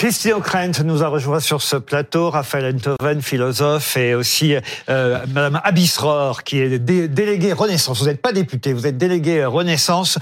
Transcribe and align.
Christine 0.00 0.32
O'Krent 0.32 0.82
nous 0.82 1.02
a 1.02 1.08
rejoint 1.08 1.40
sur 1.40 1.60
ce 1.60 1.76
plateau, 1.76 2.30
Raphaël 2.30 2.74
Enthoven, 2.74 3.20
philosophe, 3.20 3.98
et 3.98 4.14
aussi 4.14 4.54
euh, 4.88 5.18
Madame 5.28 5.60
Abisror, 5.62 6.42
qui 6.42 6.58
est 6.58 6.78
déléguée 6.78 7.52
Renaissance. 7.52 8.00
Vous 8.00 8.06
n'êtes 8.06 8.22
pas 8.22 8.32
député, 8.32 8.72
vous 8.72 8.86
êtes 8.86 8.96
déléguée 8.96 9.44
Renaissance, 9.44 10.18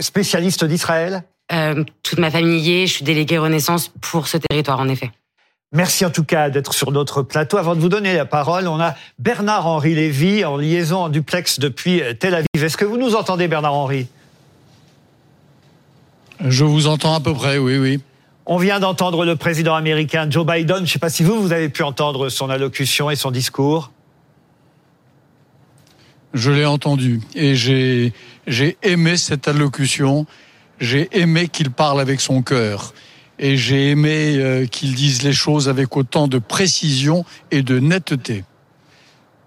spécialiste 0.00 0.64
d'Israël? 0.64 1.22
Euh, 1.52 1.84
Toute 2.02 2.18
ma 2.18 2.30
famille 2.30 2.60
y 2.60 2.82
est, 2.82 2.86
je 2.86 2.94
suis 2.94 3.04
déléguée 3.04 3.36
Renaissance 3.36 3.92
pour 4.00 4.26
ce 4.26 4.38
territoire, 4.38 4.80
en 4.80 4.88
effet. 4.88 5.10
Merci 5.70 6.06
en 6.06 6.10
tout 6.10 6.24
cas 6.24 6.48
d'être 6.48 6.72
sur 6.72 6.90
notre 6.90 7.20
plateau. 7.20 7.58
Avant 7.58 7.74
de 7.74 7.80
vous 7.82 7.90
donner 7.90 8.14
la 8.14 8.24
parole, 8.24 8.66
on 8.68 8.80
a 8.80 8.94
Bernard-Henri 9.18 9.96
Lévy 9.96 10.46
en 10.46 10.56
liaison 10.56 11.00
en 11.00 11.08
duplex 11.10 11.60
depuis 11.60 12.00
Tel 12.20 12.34
Aviv. 12.34 12.64
Est-ce 12.64 12.78
que 12.78 12.86
vous 12.86 12.96
nous 12.96 13.16
entendez, 13.16 13.48
Bernard-Henri? 13.48 14.08
Je 16.40 16.64
vous 16.64 16.86
entends 16.86 17.14
à 17.14 17.20
peu 17.20 17.34
près, 17.34 17.58
oui, 17.58 17.76
oui. 17.76 18.00
On 18.50 18.56
vient 18.56 18.80
d'entendre 18.80 19.26
le 19.26 19.36
président 19.36 19.74
américain 19.74 20.26
Joe 20.30 20.46
Biden. 20.46 20.78
Je 20.78 20.80
ne 20.80 20.86
sais 20.86 20.98
pas 20.98 21.10
si 21.10 21.22
vous, 21.22 21.38
vous 21.38 21.52
avez 21.52 21.68
pu 21.68 21.82
entendre 21.82 22.30
son 22.30 22.48
allocution 22.48 23.10
et 23.10 23.14
son 23.14 23.30
discours. 23.30 23.92
Je 26.32 26.50
l'ai 26.50 26.64
entendu 26.64 27.20
et 27.34 27.54
j'ai, 27.54 28.14
j'ai 28.46 28.78
aimé 28.82 29.18
cette 29.18 29.48
allocution. 29.48 30.24
J'ai 30.80 31.10
aimé 31.12 31.48
qu'il 31.48 31.70
parle 31.70 32.00
avec 32.00 32.22
son 32.22 32.40
cœur 32.40 32.94
et 33.38 33.58
j'ai 33.58 33.90
aimé 33.90 34.36
euh, 34.38 34.64
qu'il 34.64 34.94
dise 34.94 35.24
les 35.24 35.34
choses 35.34 35.68
avec 35.68 35.94
autant 35.94 36.26
de 36.26 36.38
précision 36.38 37.26
et 37.50 37.60
de 37.60 37.78
netteté. 37.78 38.44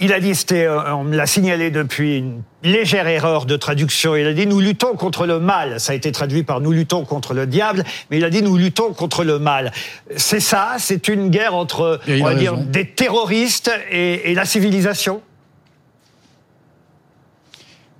Il 0.04 0.14
a 0.14 0.20
dit, 0.20 0.34
euh, 0.54 0.94
on 0.94 1.04
me 1.04 1.16
l'a 1.16 1.28
signalé 1.28 1.70
depuis 1.70 2.18
une 2.18 2.42
légère 2.64 3.08
erreur 3.08 3.46
de 3.46 3.56
traduction. 3.56 4.16
Il 4.16 4.26
a 4.26 4.34
dit 4.34 4.48
nous 4.48 4.60
luttons 4.60 4.96
contre 4.96 5.28
le 5.28 5.40
mal. 5.40 5.80
Ça 5.80 5.92
a 5.92 5.96
été 5.96 6.12
traduit 6.12 6.42
par 6.42 6.60
nous 6.60 6.72
luttons 6.72 7.06
contre 7.06 7.36
le 7.36 7.46
diable, 7.46 7.84
mais 8.10 8.18
il 8.18 8.26
a 8.26 8.32
dit 8.32 8.42
nous 8.42 8.58
luttons 8.58 8.94
contre 8.94 9.24
le 9.24 9.38
mal. 9.38 9.72
C'est 10.18 10.40
ça, 10.40 10.78
c'est 10.80 11.08
une 11.08 11.30
guerre 11.30 11.54
entre, 11.54 12.00
on 12.08 12.24
va 12.24 12.34
dire, 12.34 12.58
des 12.58 12.88
terroristes 12.88 13.72
et, 13.92 14.34
la 14.34 14.46
civilisation. 14.46 15.22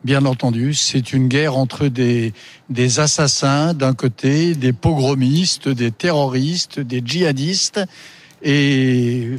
Bien 0.04 0.26
entendu, 0.26 0.74
c'est 0.74 1.14
une 1.14 1.28
guerre 1.28 1.56
entre 1.56 1.86
des, 1.86 2.34
des 2.72 3.00
assassins 3.00 3.76
d'un 3.76 3.94
côté, 3.94 4.56
des 4.56 4.74
pogromistes, 4.74 5.70
des 5.70 5.92
terroristes, 5.92 6.80
des 6.80 7.04
djihadistes 7.06 7.80
et 8.44 9.38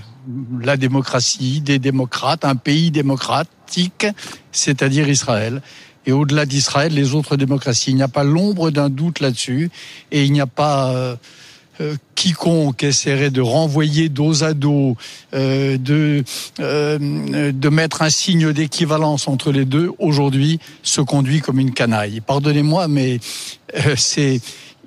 la 0.61 0.77
démocratie, 0.77 1.61
des 1.61 1.79
démocrates, 1.79 2.45
un 2.45 2.57
pays 2.57 2.91
démocratique, 2.91 4.07
c'est-à-dire 4.53 5.09
Israël. 5.09 5.63
Et 6.07 6.13
au-delà 6.13 6.47
d'Israël, 6.47 6.93
les 6.93 7.15
autres 7.15 7.37
démocraties. 7.37 7.91
Il 7.91 7.97
n'y 7.97 8.03
a 8.03 8.09
pas 8.09 8.25
l'ombre 8.25 8.71
d'un 8.71 8.91
doute 8.91 9.21
là-dessus, 9.21 9.71
et 10.11 10.25
il 10.25 10.33
n'y 10.33 10.41
a 10.41 10.47
pas 10.47 10.91
euh, 10.91 11.17
euh, 11.81 11.95
quiconque 12.15 12.83
essaierait 12.83 13.31
de 13.31 13.41
renvoyer 13.41 14.09
dos 14.09 14.43
à 14.43 14.53
dos, 14.53 14.97
euh, 15.35 15.79
de 15.79 16.25
de 16.59 17.69
mettre 17.69 18.03
un 18.03 18.11
signe 18.11 18.53
d'équivalence 18.53 19.29
entre 19.29 19.53
les 19.53 19.65
deux. 19.65 19.91
Aujourd'hui, 19.99 20.59
se 20.83 21.01
conduit 21.01 21.41
comme 21.41 21.59
une 21.59 21.73
canaille. 21.73 22.21
Pardonnez-moi, 22.21 22.89
mais 22.89 23.21
c'est 23.97 24.41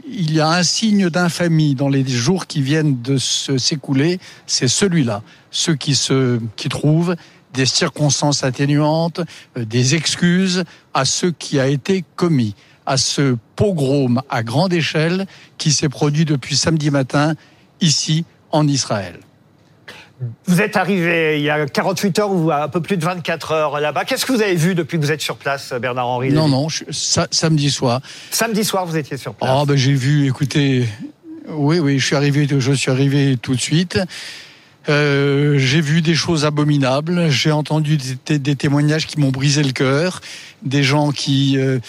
il 0.07 0.33
y 0.33 0.39
a 0.39 0.49
un 0.49 0.63
signe 0.63 1.09
d'infamie 1.09 1.75
dans 1.75 1.89
les 1.89 2.07
jours 2.07 2.47
qui 2.47 2.61
viennent 2.61 3.01
de 3.01 3.17
s'écouler, 3.17 4.19
c'est 4.45 4.67
celui-là. 4.67 5.23
Ceux 5.51 5.75
qui 5.75 5.95
se, 5.95 6.39
qui 6.55 6.69
trouvent 6.69 7.15
des 7.53 7.65
circonstances 7.65 8.43
atténuantes, 8.43 9.21
euh, 9.57 9.65
des 9.65 9.95
excuses 9.95 10.63
à 10.93 11.05
ce 11.05 11.27
qui 11.27 11.59
a 11.59 11.67
été 11.67 12.03
commis, 12.15 12.53
à 12.85 12.97
ce 12.97 13.37
pogrom 13.55 14.21
à 14.29 14.43
grande 14.43 14.73
échelle 14.73 15.25
qui 15.57 15.71
s'est 15.71 15.89
produit 15.89 16.25
depuis 16.25 16.55
samedi 16.55 16.91
matin 16.91 17.33
ici 17.81 18.25
en 18.51 18.67
Israël. 18.67 19.19
Vous 20.45 20.61
êtes 20.61 20.77
arrivé 20.77 21.39
il 21.39 21.43
y 21.43 21.49
a 21.49 21.65
48 21.65 22.19
heures 22.19 22.31
ou 22.31 22.51
un 22.51 22.69
peu 22.69 22.81
plus 22.81 22.97
de 22.97 23.03
24 23.03 23.51
heures 23.51 23.79
là-bas. 23.79 24.05
Qu'est-ce 24.05 24.25
que 24.25 24.31
vous 24.31 24.41
avez 24.41 24.55
vu 24.55 24.73
depuis 24.73 24.97
que 24.97 25.03
vous 25.03 25.11
êtes 25.11 25.21
sur 25.21 25.35
place, 25.35 25.73
Bernard-Henri 25.73 26.31
Non, 26.31 26.47
non, 26.47 26.67
samedi 26.89 27.69
soir. 27.69 28.01
Samedi 28.31 28.63
soir, 28.63 28.85
vous 28.85 28.95
étiez 28.95 29.17
sur 29.17 29.33
place. 29.33 29.49
Ah, 29.53 29.65
ben 29.65 29.75
j'ai 29.75 29.93
vu, 29.93 30.27
écoutez, 30.27 30.87
oui, 31.49 31.79
oui, 31.79 31.99
je 31.99 32.05
suis 32.05 32.15
arrivé, 32.15 32.47
je 32.49 32.71
suis 32.71 32.91
arrivé 32.91 33.37
tout 33.41 33.55
de 33.55 33.61
suite. 33.61 33.99
Euh, 34.87 35.57
j'ai 35.57 35.81
vu 35.81 36.01
des 36.01 36.15
choses 36.15 36.45
abominables. 36.45 37.29
J'ai 37.29 37.51
entendu 37.51 37.97
des, 38.25 38.55
témoignages 38.55 39.07
qui 39.07 39.19
m'ont 39.19 39.31
brisé 39.31 39.63
le 39.63 39.71
cœur, 39.71 40.21
des 40.63 40.83
gens 40.83 41.11
qui 41.11 41.57
euh, 41.57 41.79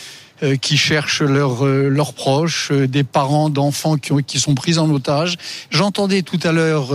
qui 0.60 0.76
cherchent 0.76 1.22
leurs 1.22 1.64
euh, 1.64 1.88
leurs 1.88 2.12
proches, 2.12 2.70
euh, 2.70 2.86
des 2.86 3.04
parents 3.04 3.50
d'enfants 3.50 3.96
qui, 3.96 4.12
qui 4.24 4.38
sont 4.38 4.54
pris 4.54 4.78
en 4.78 4.90
otage. 4.90 5.36
J'entendais 5.70 6.22
tout 6.22 6.40
à 6.42 6.52
l'heure 6.52 6.88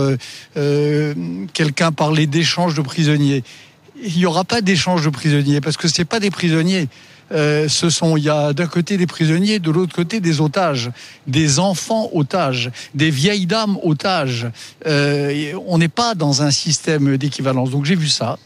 quelqu'un 1.52 1.92
parler 1.92 2.26
d'échange 2.26 2.74
de 2.74 2.82
prisonniers. 2.82 3.42
Il 4.04 4.16
n'y 4.16 4.26
aura 4.26 4.44
pas 4.44 4.60
d'échange 4.60 5.04
de 5.04 5.10
prisonniers 5.10 5.60
parce 5.60 5.76
que 5.76 5.88
c'est 5.88 6.04
pas 6.04 6.20
des 6.20 6.30
prisonniers. 6.30 6.88
Euh, 7.32 7.68
ce 7.68 7.88
sont, 7.88 8.16
il 8.16 8.24
y 8.24 8.28
a 8.28 8.52
d'un 8.52 8.66
côté 8.66 8.96
des 8.96 9.06
prisonniers, 9.06 9.58
de 9.58 9.70
l'autre 9.70 9.94
côté 9.94 10.20
des 10.20 10.40
otages, 10.40 10.90
des 11.26 11.58
enfants 11.58 12.10
otages, 12.12 12.70
des 12.94 13.10
vieilles 13.10 13.46
dames 13.46 13.78
otages. 13.82 14.48
Euh, 14.86 15.52
on 15.66 15.78
n'est 15.78 15.88
pas 15.88 16.14
dans 16.14 16.42
un 16.42 16.50
système 16.50 17.16
d'équivalence. 17.16 17.70
Donc 17.70 17.84
j'ai 17.84 17.94
vu 17.94 18.08
ça. 18.08 18.38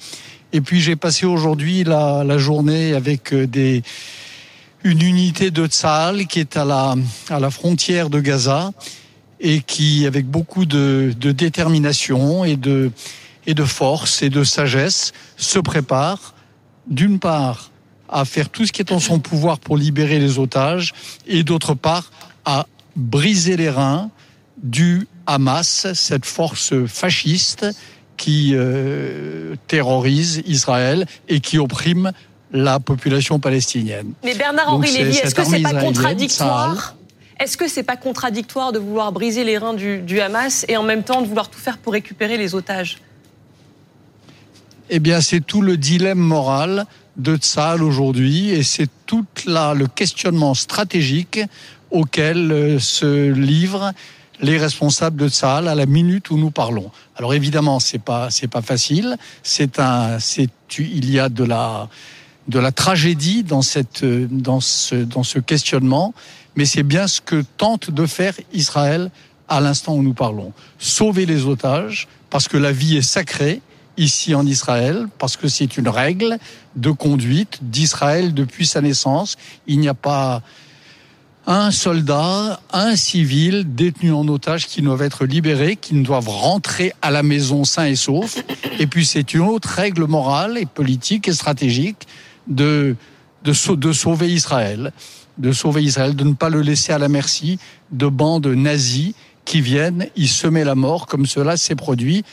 Et 0.53 0.61
puis 0.61 0.81
j'ai 0.81 0.97
passé 0.97 1.27
aujourd'hui 1.27 1.83
la, 1.85 2.23
la, 2.25 2.39
journée 2.39 2.95
avec 2.95 3.35
des 3.35 3.83
une 4.87 5.03
unité 5.03 5.51
de 5.51 5.67
Tsahal 5.67 6.29
qui 6.29 6.39
est 6.39 6.57
à 6.57 6.65
la, 6.65 6.95
à 7.29 7.41
la 7.41 7.51
frontière 7.51 8.09
de 8.09 8.21
Gaza 8.21 8.71
et 9.41 9.61
qui, 9.61 10.07
avec 10.07 10.27
beaucoup 10.27 10.65
de, 10.65 11.13
détermination 11.19 12.45
et 12.45 12.57
de, 12.57 12.93
et 13.49 13.55
de 13.55 13.65
force 13.65 14.23
et 14.23 14.31
de 14.31 14.45
sagesse, 14.45 15.13
se 15.37 15.59
prépare, 15.59 16.35
d'une 16.87 17.19
part, 17.19 17.73
à 18.09 18.25
faire 18.25 18.49
tout 18.49 18.65
ce 18.65 18.71
qui 18.71 18.81
est 18.81 18.93
en 18.93 19.01
son 19.01 19.19
pouvoir 19.19 19.59
pour 19.59 19.77
libérer 19.77 20.21
les 20.21 20.39
otages 20.39 20.95
et 21.27 21.43
d'autre 21.43 21.75
part, 21.75 22.13
à 22.45 22.67
briser 22.95 23.57
les 23.57 23.71
reins 23.71 24.11
du 24.63 25.09
Hamas, 25.27 25.89
cette 25.95 26.27
force 26.27 26.73
fasciste 26.87 27.67
qui 28.17 28.53
euh, 28.55 29.57
terrorise 29.67 30.43
Israël 30.47 31.07
et 31.29 31.41
qui 31.41 31.59
opprime 31.59 32.13
la 32.53 32.81
population 32.81 33.39
palestinienne. 33.39 34.13
Mais 34.25 34.35
Bernard-Henri 34.35 34.91
Lévy, 34.93 35.17
est-ce 35.19 35.35
que 35.35 35.45
c'est 35.45 35.63
pas 35.63 35.75
contradictoire 35.75 36.95
est-ce 37.39 37.59
que 37.59 37.69
c'est 37.69 37.83
pas 37.83 37.97
contradictoire 37.97 38.73
de 38.73 38.79
vouloir 38.79 39.13
briser 39.13 39.45
les 39.45 39.59
reins 39.59 39.75
du, 39.75 40.21
Hamas 40.21 40.65
et 40.69 40.77
en 40.79 40.83
même 40.83 41.03
temps 41.03 41.21
de 41.21 41.27
vouloir 41.27 41.51
tout 41.51 41.59
faire 41.59 41.77
pour 41.77 41.93
récupérer 41.93 42.39
les 42.39 42.55
otages 42.55 42.97
Eh 44.89 45.01
bien, 45.01 45.21
c'est 45.21 45.43
tout 45.45 45.61
le 45.61 45.77
dilemme 45.77 46.19
moral 46.19 46.87
de 47.19 47.37
Tzal 47.37 47.83
aujourd'hui 47.83 48.51
et 48.51 48.63
c'est 48.63 48.89
tout 49.05 49.27
là 49.45 49.75
le 49.75 49.87
questionnement 49.87 50.55
stratégique 50.55 51.41
auquel 51.91 52.53
euh, 52.53 52.79
se 52.79 53.31
livrent 53.31 53.93
les 54.41 54.59
responsables 54.59 55.17
de 55.17 55.29
Tzal 55.29 55.69
à 55.69 55.75
la 55.75 55.87
minute 55.87 56.31
où 56.31 56.37
nous 56.37 56.51
parlons. 56.51 56.91
Alors 57.17 57.35
évidemment, 57.35 57.81
c'est 57.81 58.03
pas 58.03 58.31
c'est 58.31 58.49
pas 58.49 58.61
facile. 58.61 59.17
C'est 59.43 59.79
un 59.79 60.19
c'est 60.19 60.51
il 60.79 61.11
y 61.11 61.19
a 61.19 61.29
de 61.29 61.45
la 61.45 61.89
de 62.49 62.59
la 62.59 62.73
tragédie 62.73 63.43
dans, 63.43 63.63
cette, 63.63 64.05
dans, 64.05 64.61
ce, 64.61 64.95
dans 64.95 65.23
ce 65.25 65.39
questionnement, 65.39 66.15
mais 66.55 66.65
c'est 66.65 66.83
bien 66.83 67.07
ce 67.07 67.21
que 67.21 67.45
tente 67.57 67.91
de 67.91 68.07
faire 68.07 68.35
Israël 68.53 69.11
à 69.49 69.61
l'instant 69.61 69.95
où 69.95 70.03
nous 70.03 70.15
parlons. 70.15 70.53
Sauver 70.79 71.27
les 71.27 71.47
otages, 71.47 72.09
parce 72.31 72.49
que 72.49 72.57
la 72.57 72.73
vie 72.73 72.97
est 72.97 73.03
sacrée 73.03 73.61
ici 73.97 74.35
en 74.35 74.47
Israël, 74.47 75.07
parce 75.19 75.37
que 75.37 75.49
c'est 75.49 75.77
une 75.77 75.89
règle 75.89 76.39
de 76.77 76.91
conduite 76.91 77.59
d'Israël 77.63 78.35
depuis 78.35 78.67
sa 78.67 78.81
naissance. 78.81 79.37
Il 79.67 79.81
n'y 79.81 79.89
a 79.89 79.95
pas 79.95 80.43
un 81.47 81.71
soldat, 81.71 82.61
un 82.73 82.97
civil 82.97 83.75
détenu 83.75 84.13
en 84.13 84.27
otage 84.27 84.67
qui 84.67 84.83
doivent 84.83 85.03
être 85.03 85.25
libérés, 85.25 85.77
qui 85.77 85.95
ne 85.95 86.03
doivent 86.03 86.29
rentrer 86.29 86.93
à 87.03 87.11
la 87.11 87.23
maison 87.23 87.65
sain 87.65 87.87
et 87.87 87.95
sauf. 87.95 88.37
Et 88.81 88.87
puis 88.87 89.07
c'est 89.07 89.33
une 89.33 89.43
autre 89.43 89.69
règle 89.69 90.05
morale 90.05 90.59
et 90.59 90.67
politique 90.67 91.29
et 91.29 91.33
stratégique 91.33 92.07
de, 92.47 92.97
de, 93.45 93.75
de 93.75 93.93
sauver 93.93 94.31
Israël, 94.31 94.93
de 95.39 95.53
sauver 95.53 95.83
Israël, 95.83 96.15
de 96.15 96.25
ne 96.25 96.35
pas 96.35 96.49
le 96.49 96.61
laisser 96.61 96.93
à 96.93 96.99
la 96.99 97.09
merci 97.09 97.59
de 97.91 98.07
bandes 98.07 98.47
nazies 98.47 99.15
qui 99.45 99.61
viennent 99.61 100.09
y 100.17 100.27
semer 100.27 100.65
la 100.65 100.75
mort, 100.75 101.07
comme 101.07 101.27
cela 101.27 101.57
s'est 101.57 101.77
produit 101.77 102.25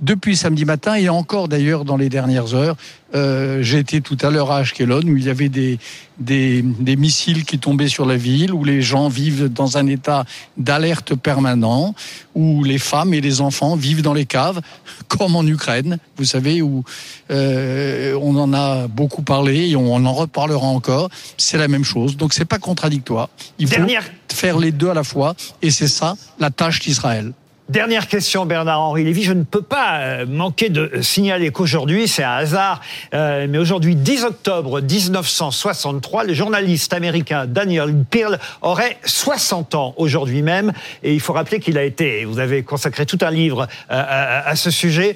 depuis 0.00 0.36
samedi 0.36 0.64
matin 0.64 0.94
et 0.94 1.08
encore 1.08 1.48
d'ailleurs 1.48 1.84
dans 1.84 1.96
les 1.96 2.08
dernières 2.08 2.54
heures. 2.54 2.76
Euh, 3.14 3.62
J'ai 3.62 3.78
été 3.78 4.00
tout 4.00 4.16
à 4.22 4.30
l'heure 4.30 4.52
à 4.52 4.58
Ashkelon 4.58 5.02
où 5.02 5.16
il 5.16 5.24
y 5.24 5.30
avait 5.30 5.48
des, 5.48 5.78
des, 6.18 6.62
des, 6.62 6.96
missiles 6.96 7.44
qui 7.44 7.58
tombaient 7.58 7.88
sur 7.88 8.06
la 8.06 8.16
ville, 8.16 8.52
où 8.52 8.62
les 8.62 8.82
gens 8.82 9.08
vivent 9.08 9.48
dans 9.48 9.78
un 9.78 9.86
état 9.88 10.24
d'alerte 10.56 11.16
permanent, 11.16 11.94
où 12.34 12.62
les 12.62 12.78
femmes 12.78 13.12
et 13.12 13.20
les 13.20 13.40
enfants 13.40 13.74
vivent 13.74 14.02
dans 14.02 14.14
les 14.14 14.26
caves, 14.26 14.60
comme 15.08 15.34
en 15.34 15.44
Ukraine, 15.44 15.98
vous 16.16 16.24
savez, 16.24 16.62
où 16.62 16.84
euh, 17.30 18.16
on 18.20 18.36
en 18.36 18.52
a 18.52 18.86
beaucoup 18.86 19.22
parlé 19.22 19.70
et 19.70 19.76
on 19.76 20.04
en 20.04 20.12
reparlera 20.12 20.66
encore. 20.66 21.10
C'est 21.36 21.58
la 21.58 21.68
même 21.68 21.84
chose, 21.84 22.16
donc 22.16 22.32
c'est 22.32 22.44
pas 22.44 22.58
contradictoire. 22.58 23.28
Il 23.58 23.66
faut 23.66 23.86
faire 24.28 24.58
les 24.58 24.70
deux 24.70 24.90
à 24.90 24.94
la 24.94 25.04
fois, 25.04 25.34
et 25.62 25.70
c'est 25.70 25.88
ça 25.88 26.16
la 26.38 26.50
tâche 26.50 26.78
d'Israël. 26.78 27.32
Dernière 27.70 28.08
question, 28.08 28.46
Bernard-Henri 28.46 29.04
Lévy. 29.04 29.22
Je 29.22 29.32
ne 29.32 29.44
peux 29.44 29.62
pas 29.62 30.00
euh, 30.00 30.26
manquer 30.26 30.70
de 30.70 30.90
signaler 31.02 31.52
qu'aujourd'hui, 31.52 32.08
c'est 32.08 32.24
un 32.24 32.32
hasard, 32.32 32.80
euh, 33.14 33.46
mais 33.48 33.58
aujourd'hui, 33.58 33.94
10 33.94 34.24
octobre 34.24 34.80
1963, 34.80 36.24
le 36.24 36.34
journaliste 36.34 36.92
américain 36.92 37.46
Daniel 37.46 37.94
Pearl 38.10 38.40
aurait 38.60 38.98
60 39.04 39.76
ans 39.76 39.94
aujourd'hui 39.98 40.42
même. 40.42 40.72
Et 41.04 41.14
il 41.14 41.20
faut 41.20 41.32
rappeler 41.32 41.60
qu'il 41.60 41.78
a 41.78 41.84
été, 41.84 42.24
vous 42.24 42.40
avez 42.40 42.64
consacré 42.64 43.06
tout 43.06 43.18
un 43.20 43.30
livre 43.30 43.68
euh, 43.92 44.42
à, 44.44 44.56
ce 44.56 44.72
sujet, 44.72 45.14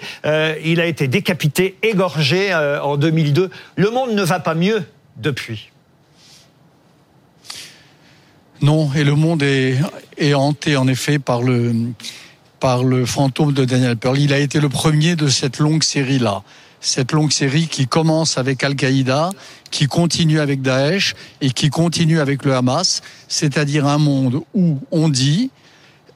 il 0.65 0.81
a 0.81 0.87
été 0.87 1.09
décapité, 1.09 1.77
égorgé 1.83 2.55
en 2.55 2.97
2002. 2.97 3.51
Le 3.75 3.91
monde 3.91 4.13
ne 4.13 4.23
va 4.23 4.39
pas 4.39 4.55
mieux 4.55 4.85
depuis. 5.17 5.71
Non, 8.63 8.93
et 8.95 9.03
le 9.03 9.17
monde 9.17 9.43
est, 9.43 9.77
est 10.19 10.35
hanté 10.35 10.77
en 10.77 10.87
effet 10.87 11.19
par 11.19 11.43
le 11.43 11.73
par 12.65 12.83
le 12.83 13.05
fantôme 13.05 13.53
de 13.53 13.67
Daniel 13.67 13.99
Pearl. 13.99 14.19
Il 14.19 14.33
a 14.33 14.39
été 14.39 14.59
le 14.59 14.71
premier 14.71 15.17
de 15.17 15.29
cette 15.29 15.59
longue 15.59 15.83
série-là. 15.83 16.43
Cette 16.81 17.13
longue 17.13 17.31
série 17.31 17.69
qui 17.69 17.87
commence 17.87 18.39
avec 18.39 18.65
Al-Qaïda, 18.65 19.29
qui 19.71 19.87
continue 19.87 20.41
avec 20.41 20.63
Daesh 20.63 21.15
et 21.43 21.51
qui 21.51 21.69
continue 21.69 22.21
avec 22.21 22.43
le 22.43 22.55
Hamas, 22.55 23.03
c'est-à-dire 23.29 23.87
un 23.87 23.99
monde 23.99 24.41
où 24.55 24.79
on 24.91 25.11
dit 25.11 25.51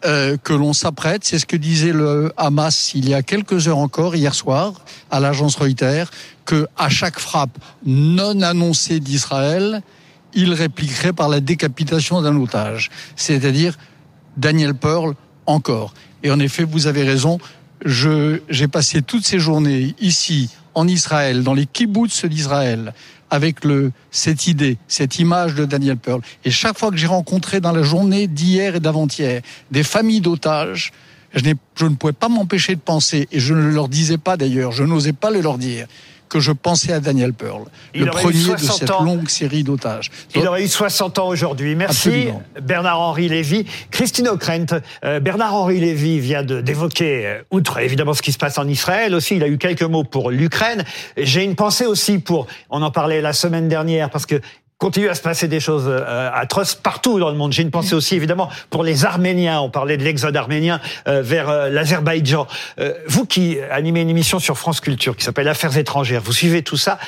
euh, 0.07 0.39
que 0.43 0.55
l'on 0.55 0.73
s'apprête, 0.73 1.23
c'est 1.23 1.39
ce 1.39 1.45
que 1.45 1.55
disait 1.55 1.93
le 1.93 2.33
Hamas 2.39 2.93
il 2.95 3.07
y 3.07 3.13
a 3.13 3.23
quelques 3.23 3.69
heures 3.69 3.77
encore, 3.77 4.17
hier 4.17 4.35
soir, 4.35 4.73
à 5.11 5.21
l'agence 5.21 5.55
Reuters, 5.55 6.11
que 6.47 6.67
à 6.79 6.89
chaque 6.89 7.19
frappe 7.19 7.59
non 7.85 8.41
annoncée 8.41 9.01
d'Israël, 9.01 9.83
il 10.33 10.55
répliquerait 10.55 11.13
par 11.13 11.29
la 11.29 11.41
décapitation 11.41 12.23
d'un 12.23 12.37
otage, 12.37 12.89
c'est-à-dire 13.17 13.77
Daniel 14.39 14.73
Pearl 14.73 15.15
encore. 15.49 15.95
Et 16.23 16.31
en 16.31 16.39
effet, 16.39 16.65
vous 16.65 16.87
avez 16.87 17.03
raison. 17.03 17.39
Je, 17.85 18.41
j'ai 18.49 18.69
passé 18.69 19.03
toutes 19.03 19.25
ces 19.25 19.39
journées 19.39 19.95
ici, 20.01 20.51
en 20.75 20.87
Israël, 20.87 21.43
dans 21.43 21.55
les 21.55 21.67
kibbutz 21.67 22.25
d'Israël, 22.25 22.93
avec 23.31 23.65
le, 23.65 23.93
cette 24.11 24.47
idée, 24.47 24.79
cette 24.89 25.19
image 25.19 25.55
de 25.55 25.65
Daniel 25.65 25.97
Pearl. 25.97 26.21
Et 26.45 26.51
chaque 26.51 26.79
fois 26.79 26.91
que 26.91 26.97
j'ai 26.97 27.07
rencontré 27.07 27.61
dans 27.61 27.73
la 27.73 27.83
journée 27.83 28.27
d'hier 28.27 28.77
et 28.77 28.81
d'avant-hier 28.81 29.43
des 29.71 29.83
familles 29.83 30.21
d'otages, 30.21 30.93
je, 31.35 31.43
je 31.77 31.87
ne 31.87 31.95
pouvais 31.95 32.13
pas 32.13 32.29
m'empêcher 32.29 32.75
de 32.75 32.81
penser, 32.81 33.29
et 33.31 33.41
je 33.41 33.55
ne 33.55 33.69
leur 33.69 33.89
disais 33.89 34.19
pas 34.19 34.37
d'ailleurs, 34.37 34.73
je 34.73 34.85
n'osais 34.85 35.13
pas 35.13 35.31
le 35.31 35.41
leur 35.41 35.59
dire, 35.59 35.87
que 36.29 36.41
je 36.41 36.53
pensais 36.53 36.93
à 36.93 37.01
Daniel 37.01 37.33
Pearl, 37.33 37.65
le 37.95 38.07
premier 38.07 38.55
de 38.55 38.57
cette 38.59 38.89
longue 38.89 39.29
série 39.29 39.65
d'otages. 39.65 40.11
Il 40.35 40.47
aurait 40.47 40.65
eu 40.65 40.69
60 40.69 41.19
ans 41.19 41.29
aujourd'hui. 41.29 41.75
Merci 41.75 42.29
Bernard-Henri 42.61 43.29
Lévy. 43.29 43.67
Christine 43.91 44.29
O'Krent, 44.29 44.81
euh, 45.05 45.21
Bernard-Henri 45.21 45.81
Lévy 45.81 46.21
vient 46.21 46.43
d'évoquer, 46.43 47.27
euh, 47.27 47.43
outre 47.51 47.79
évidemment 47.79 48.15
ce 48.15 48.23
qui 48.23 48.33
se 48.33 48.39
passe 48.39 48.59
en 48.59 48.69
Israël 48.69 49.15
aussi, 49.15 49.37
il 49.37 49.43
a 49.43 49.49
eu 49.49 49.59
quelques 49.59 49.83
mots 49.83 50.05
pour 50.05 50.31
l'Ukraine. 50.31 50.85
J'ai 51.17 51.45
une 51.45 51.57
pensée 51.57 51.87
aussi 51.87 52.19
pour, 52.19 52.47
on 52.71 52.83
en 52.83 52.91
parlait 52.91 53.21
la 53.21 53.33
semaine 53.33 53.69
dernière, 53.69 54.11
parce 54.11 54.27
que 54.27 54.41
continue 54.79 55.09
à 55.09 55.15
se 55.15 55.23
passer 55.23 55.49
des 55.49 55.61
choses 55.61 55.87
euh, 55.89 56.31
atroces 56.33 56.77
partout 56.77 57.19
dans 57.19 57.31
le 57.31 57.37
monde. 57.37 57.53
J'ai 57.53 57.63
une 57.63 57.71
pensée 57.71 57.95
aussi 57.95 58.15
évidemment 58.15 58.49
pour 58.71 58.85
les 58.85 59.05
Arméniens. 59.05 59.61
On 59.61 59.71
parlait 59.71 59.97
de 59.97 60.05
l'exode 60.05 60.37
arménien 60.37 60.81
euh, 61.09 61.21
vers 61.21 61.49
euh, 61.49 61.69
l'Azerbaïdjan. 61.69 62.47
vous 63.07 63.27
qui 63.27 63.59
animez 63.71 64.03
une 64.03 64.11
émission 64.11 64.39
sur 64.39 64.57
France 64.57 64.81
Culture 64.81 65.17
qui 65.17 65.25
s'appelle 65.25 65.49
Affaires 65.49 65.77
étrangères, 65.77 66.23
vous 66.23 66.33
suivez 66.33 66.63
tout 66.63 66.77
ça. 66.77 66.99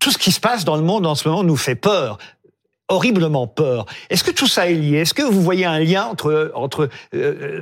tout 0.00 0.10
ce 0.10 0.18
qui 0.18 0.30
se 0.30 0.40
passe 0.40 0.64
dans 0.64 0.76
le 0.76 0.82
monde 0.82 1.06
en 1.06 1.14
ce 1.14 1.26
moment 1.28 1.42
nous 1.42 1.56
fait 1.56 1.74
peur 1.74 2.18
horriblement 2.90 3.46
peur. 3.46 3.84
Est-ce 4.08 4.24
que 4.24 4.30
tout 4.30 4.46
ça 4.46 4.70
est 4.70 4.74
lié? 4.74 4.98
Est-ce 4.98 5.12
que 5.12 5.22
vous 5.22 5.42
voyez 5.42 5.66
un 5.66 5.78
lien 5.78 6.04
entre 6.06 6.52
entre 6.54 6.88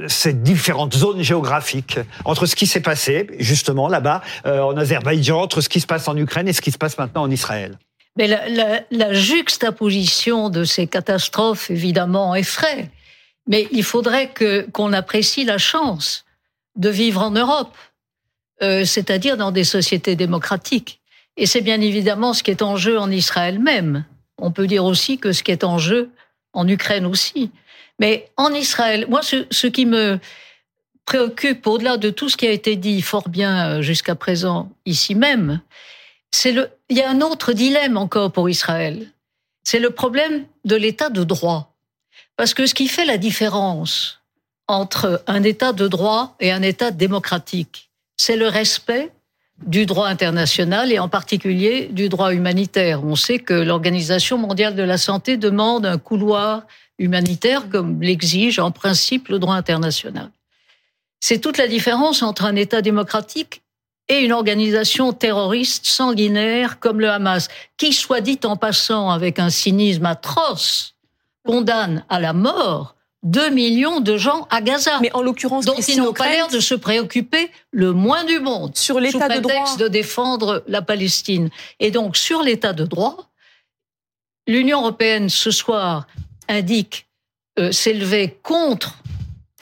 ces 0.08 0.32
différentes 0.32 0.94
zones 0.94 1.22
géographiques, 1.22 1.98
entre 2.24 2.46
ce 2.46 2.54
qui 2.56 2.66
s'est 2.66 2.80
passé 2.80 3.26
justement 3.38 3.88
là-bas 3.88 4.22
en 4.44 4.76
Azerbaïdjan, 4.76 5.40
entre 5.40 5.60
ce 5.60 5.68
qui 5.68 5.80
se 5.80 5.86
passe 5.86 6.08
en 6.08 6.16
Ukraine 6.16 6.48
et 6.48 6.52
ce 6.52 6.60
qui 6.60 6.70
se 6.70 6.78
passe 6.78 6.96
maintenant 6.98 7.22
en 7.22 7.30
Israël? 7.30 7.78
Mais 8.16 8.28
la, 8.90 9.12
juxtaposition 9.12 10.48
de 10.48 10.64
ces 10.64 10.86
catastrophes, 10.86 11.70
évidemment, 11.70 12.34
effraie. 12.34 12.90
Mais 13.46 13.68
il 13.70 13.84
faudrait 13.84 14.30
que 14.30 14.66
qu'on 14.72 14.92
apprécie 14.92 15.44
la 15.44 15.58
chance 15.58 16.24
de 16.76 16.88
vivre 16.88 17.22
en 17.22 17.30
Europe, 17.30 17.76
euh, 18.62 18.84
c'est-à-dire 18.84 19.36
dans 19.36 19.52
des 19.52 19.64
sociétés 19.64 20.16
démocratiques. 20.16 21.00
Et 21.36 21.46
c'est 21.46 21.60
bien 21.60 21.80
évidemment 21.80 22.32
ce 22.32 22.42
qui 22.42 22.50
est 22.50 22.62
en 22.62 22.76
jeu 22.76 22.98
en 22.98 23.10
Israël 23.10 23.58
même. 23.58 24.04
On 24.38 24.50
peut 24.50 24.66
dire 24.66 24.84
aussi 24.84 25.18
que 25.18 25.32
ce 25.32 25.42
qui 25.42 25.52
est 25.52 25.64
en 25.64 25.78
jeu 25.78 26.10
en 26.52 26.66
Ukraine 26.66 27.06
aussi. 27.06 27.50
Mais 27.98 28.30
en 28.36 28.52
Israël, 28.52 29.06
moi, 29.08 29.22
ce, 29.22 29.46
ce 29.50 29.66
qui 29.66 29.86
me 29.86 30.18
préoccupe, 31.04 31.66
au-delà 31.66 31.96
de 31.98 32.10
tout 32.10 32.28
ce 32.28 32.36
qui 32.36 32.46
a 32.46 32.50
été 32.50 32.76
dit 32.76 33.00
fort 33.00 33.28
bien 33.28 33.68
euh, 33.68 33.82
jusqu'à 33.82 34.14
présent 34.14 34.70
ici 34.84 35.14
même, 35.14 35.60
c'est 36.30 36.52
le, 36.52 36.68
il 36.88 36.96
y 36.96 37.02
a 37.02 37.10
un 37.10 37.20
autre 37.20 37.52
dilemme 37.52 37.96
encore 37.96 38.32
pour 38.32 38.48
Israël. 38.48 39.06
C'est 39.64 39.80
le 39.80 39.90
problème 39.90 40.44
de 40.64 40.76
l'état 40.76 41.10
de 41.10 41.24
droit. 41.24 41.74
Parce 42.36 42.54
que 42.54 42.66
ce 42.66 42.74
qui 42.74 42.88
fait 42.88 43.04
la 43.04 43.18
différence 43.18 44.20
entre 44.68 45.22
un 45.26 45.42
état 45.42 45.72
de 45.72 45.88
droit 45.88 46.36
et 46.40 46.52
un 46.52 46.62
état 46.62 46.90
démocratique, 46.90 47.90
c'est 48.16 48.36
le 48.36 48.48
respect 48.48 49.10
du 49.64 49.86
droit 49.86 50.06
international 50.06 50.92
et 50.92 50.98
en 50.98 51.08
particulier 51.08 51.88
du 51.90 52.08
droit 52.08 52.34
humanitaire. 52.34 53.04
On 53.04 53.16
sait 53.16 53.38
que 53.38 53.54
l'Organisation 53.54 54.36
mondiale 54.38 54.74
de 54.74 54.82
la 54.82 54.98
santé 54.98 55.36
demande 55.36 55.86
un 55.86 55.98
couloir 55.98 56.66
humanitaire 56.98 57.68
comme 57.70 58.02
l'exige 58.02 58.58
en 58.58 58.70
principe 58.70 59.28
le 59.28 59.38
droit 59.38 59.54
international. 59.54 60.30
C'est 61.20 61.40
toute 61.40 61.58
la 61.58 61.68
différence 61.68 62.22
entre 62.22 62.44
un 62.44 62.56
État 62.56 62.82
démocratique 62.82 63.62
et 64.08 64.20
une 64.20 64.32
organisation 64.32 65.12
terroriste 65.12 65.86
sanguinaire 65.86 66.78
comme 66.78 67.00
le 67.00 67.10
Hamas, 67.10 67.48
qui, 67.76 67.92
soit 67.92 68.20
dit 68.20 68.38
en 68.44 68.56
passant 68.56 69.10
avec 69.10 69.38
un 69.38 69.50
cynisme 69.50 70.06
atroce, 70.06 70.94
condamne 71.44 72.04
à 72.08 72.20
la 72.20 72.32
mort 72.32 72.94
2 73.22 73.50
millions 73.50 74.00
de 74.00 74.16
gens 74.16 74.46
à 74.50 74.60
Gaza. 74.60 75.00
Mais 75.00 75.12
en 75.14 75.22
l'occurrence, 75.22 75.64
dont 75.64 75.74
ils 75.74 75.98
n'ont 75.98 76.12
pas 76.12 76.28
l'air 76.28 76.48
de 76.48 76.60
se 76.60 76.74
préoccuper 76.74 77.50
le 77.72 77.92
moins 77.92 78.24
du 78.24 78.38
monde 78.38 78.76
sur 78.76 79.00
l'état 79.00 79.28
de 79.28 79.40
droit 79.40 79.76
de 79.76 79.88
défendre 79.88 80.62
la 80.68 80.82
Palestine. 80.82 81.50
Et 81.80 81.90
donc 81.90 82.16
sur 82.16 82.42
l'état 82.42 82.72
de 82.72 82.84
droit, 82.84 83.30
l'Union 84.46 84.80
européenne 84.80 85.28
ce 85.28 85.50
soir 85.50 86.06
indique 86.48 87.06
euh, 87.58 87.72
s'élever 87.72 88.38
contre 88.42 88.96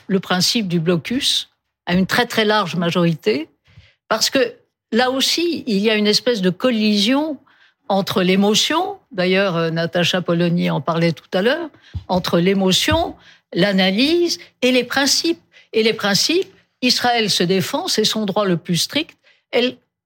le 0.08 0.20
principe 0.20 0.69
du 0.69 0.81
blocus 0.81 1.49
à 1.87 1.95
une 1.95 2.07
très 2.07 2.26
très 2.26 2.45
large 2.45 2.76
majorité 2.76 3.49
parce 4.14 4.30
que 4.30 4.54
là 4.92 5.11
aussi, 5.11 5.64
il 5.66 5.78
y 5.78 5.90
a 5.90 5.97
une 5.97 6.06
espèce 6.06 6.40
de 6.40 6.50
collision 6.50 7.37
entre 7.88 8.23
l'émotion, 8.23 9.00
d'ailleurs 9.11 9.56
euh, 9.56 9.71
Natacha 9.71 10.23
Polony 10.23 10.71
en 10.71 10.80
parlait 10.80 11.11
tout 11.11 11.26
à 11.33 11.42
l'heure, 11.42 11.68
entre 12.06 12.38
l'émotion, 12.38 13.16
l'analyse 13.52 14.38
et 14.62 14.71
les 14.71 14.85
principes. 14.85 15.40
Et 15.73 15.83
les 15.83 15.94
principes, 15.94 16.49
Israël 16.80 17.28
se 17.28 17.42
défend, 17.42 17.88
c'est 17.88 18.04
son 18.04 18.25
droit 18.25 18.44
le 18.44 18.56
plus 18.56 18.76
strict. 18.76 19.18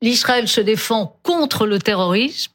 L'Israël 0.00 0.48
se 0.48 0.62
défend 0.62 1.18
contre 1.22 1.66
le 1.66 1.78
terrorisme. 1.78 2.52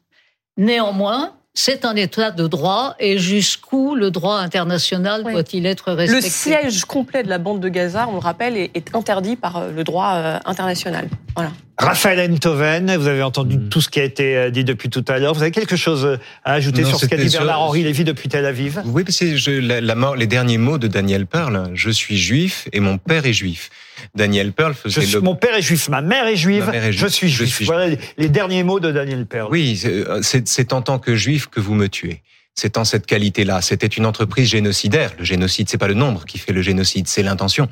Néanmoins, 0.56 1.36
c'est 1.56 1.84
un 1.84 1.94
état 1.94 2.32
de 2.32 2.48
droit 2.48 2.96
et 2.98 3.16
jusqu'où 3.16 3.94
le 3.94 4.10
droit 4.10 4.38
international 4.38 5.22
doit-il 5.22 5.66
être 5.66 5.92
respecté? 5.92 6.26
Le 6.26 6.30
siège 6.30 6.84
complet 6.84 7.22
de 7.22 7.28
la 7.28 7.38
bande 7.38 7.60
de 7.60 7.68
Gaza, 7.68 8.08
on 8.08 8.14
le 8.14 8.18
rappelle, 8.18 8.56
est 8.56 8.94
interdit 8.94 9.36
par 9.36 9.56
euh, 9.58 9.70
le 9.70 9.84
droit 9.84 10.14
euh, 10.14 10.38
international. 10.46 11.08
Voilà. 11.36 11.52
Raphaël 11.78 12.32
Enthoven, 12.32 12.96
vous 12.96 13.06
avez 13.06 13.22
entendu 13.22 13.56
mm. 13.56 13.68
tout 13.68 13.80
ce 13.80 13.88
qui 13.88 14.00
a 14.00 14.04
été 14.04 14.36
euh, 14.36 14.50
dit 14.50 14.64
depuis 14.64 14.90
tout 14.90 15.04
à 15.06 15.20
l'heure. 15.20 15.32
Vous 15.32 15.42
avez 15.42 15.52
quelque 15.52 15.76
chose 15.76 16.18
à 16.44 16.54
ajouter 16.54 16.84
sur 16.84 16.98
ce 16.98 17.06
qu'a 17.06 17.16
dit 17.16 17.28
Bernard-Henri 17.28 17.84
Lévy 17.84 18.02
depuis 18.02 18.28
Tel 18.28 18.46
Aviv? 18.46 18.82
Oui, 18.86 19.04
parce 19.04 19.16
que 19.18 19.60
la, 19.80 19.94
mort, 19.94 20.16
les 20.16 20.26
derniers 20.26 20.58
mots 20.58 20.78
de 20.78 20.88
Daniel 20.88 21.26
Pearl, 21.26 21.70
je 21.74 21.90
suis 21.90 22.18
juif 22.18 22.68
et 22.72 22.80
mon 22.80 22.98
père 22.98 23.26
est 23.26 23.32
juif. 23.32 23.70
Daniel 24.14 24.52
Pearl 24.52 24.74
faisait 24.74 25.20
Mon 25.20 25.34
père 25.34 25.54
est 25.54 25.62
juif, 25.62 25.88
ma 25.88 26.02
mère 26.02 26.26
est 26.26 26.36
juive, 26.36 26.70
je 26.90 27.06
suis 27.06 27.28
juif. 27.28 27.62
Voilà 27.64 27.96
les, 28.16 28.28
derniers 28.28 28.62
mots 28.62 28.80
de 28.80 28.90
Daniel 28.90 29.26
Pearl. 29.26 29.48
Oui, 29.50 29.80
c'est 30.22 30.72
en 30.72 30.82
tant 30.82 30.98
que 30.98 31.14
juif 31.14 31.46
que 31.46 31.60
vous 31.60 31.74
me 31.74 31.88
tuez. 31.88 32.22
c'est 32.54 32.78
en 32.78 32.84
cette 32.84 33.06
qualité-là. 33.06 33.62
C'était 33.62 33.86
une 33.86 34.06
entreprise 34.06 34.48
génocidaire. 34.48 35.12
Le 35.18 35.24
génocide, 35.24 35.68
c'est 35.68 35.78
pas 35.78 35.88
le 35.88 35.94
nombre 35.94 36.24
qui 36.24 36.38
fait 36.38 36.52
le 36.52 36.62
génocide, 36.62 37.08
c'est 37.08 37.22
l'intention. 37.22 37.68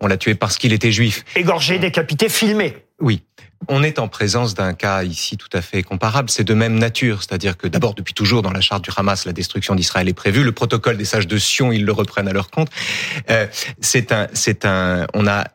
On 0.00 0.06
l'a 0.06 0.16
tué 0.16 0.34
parce 0.34 0.58
qu'il 0.58 0.72
était 0.72 0.92
juif. 0.92 1.24
Égorgé, 1.34 1.78
décapité, 1.78 2.28
filmé. 2.28 2.76
Oui. 3.00 3.22
On 3.68 3.82
est 3.82 3.98
en 3.98 4.08
présence 4.08 4.54
d'un 4.54 4.74
cas 4.74 5.02
ici 5.02 5.36
tout 5.36 5.48
à 5.52 5.60
fait 5.60 5.82
comparable. 5.82 6.30
C'est 6.30 6.44
de 6.44 6.54
même 6.54 6.78
nature, 6.78 7.22
c'est-à-dire 7.22 7.56
que 7.56 7.66
d'abord, 7.66 7.94
depuis 7.94 8.14
toujours, 8.14 8.42
dans 8.42 8.52
la 8.52 8.60
charte 8.60 8.84
du 8.84 8.90
Hamas, 8.96 9.24
la 9.24 9.32
destruction 9.32 9.74
d'Israël 9.74 10.08
est 10.08 10.14
prévue. 10.14 10.44
Le 10.44 10.52
protocole 10.52 10.96
des 10.96 11.04
sages 11.04 11.26
de 11.26 11.38
Sion, 11.38 11.72
ils 11.72 11.84
le 11.84 11.92
reprennent 11.92 12.28
à 12.28 12.32
leur 12.32 12.50
compte. 12.50 12.68
Euh, 13.30 13.46
c'est 13.80 14.12
un, 14.12 14.28
c'est 14.34 14.64
un, 14.64 15.06
on 15.14 15.26
a 15.26 15.46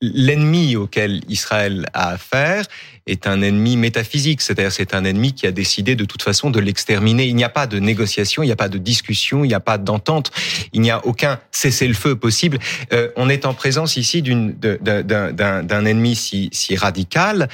l'ennemi 0.00 0.76
auquel 0.76 1.22
Israël 1.28 1.86
a 1.92 2.08
affaire 2.08 2.64
est 3.10 3.26
un 3.26 3.42
ennemi 3.42 3.76
métaphysique, 3.76 4.40
c'est-à-dire 4.40 4.72
c'est 4.72 4.94
un 4.94 5.04
ennemi 5.04 5.34
qui 5.34 5.46
a 5.46 5.52
décidé 5.52 5.96
de 5.96 6.04
toute 6.04 6.22
façon 6.22 6.50
de 6.50 6.60
l'exterminer. 6.60 7.26
Il 7.26 7.36
n'y 7.36 7.44
a 7.44 7.48
pas 7.48 7.66
de 7.66 7.78
négociation, 7.78 8.42
il 8.42 8.46
n'y 8.46 8.52
a 8.52 8.56
pas 8.56 8.68
de 8.68 8.78
discussion, 8.78 9.44
il 9.44 9.48
n'y 9.48 9.54
a 9.54 9.60
pas 9.60 9.78
d'entente, 9.78 10.30
il 10.72 10.80
n'y 10.80 10.90
a 10.90 11.04
aucun 11.04 11.40
cessez-le-feu 11.50 12.16
possible. 12.16 12.58
Euh, 12.92 13.08
on 13.16 13.28
est 13.28 13.46
en 13.46 13.54
présence 13.54 13.96
ici 13.96 14.22
d'un 14.22 15.84
ennemi 15.84 16.14
si, 16.14 16.48
si 16.52 16.76
radical 16.76 17.48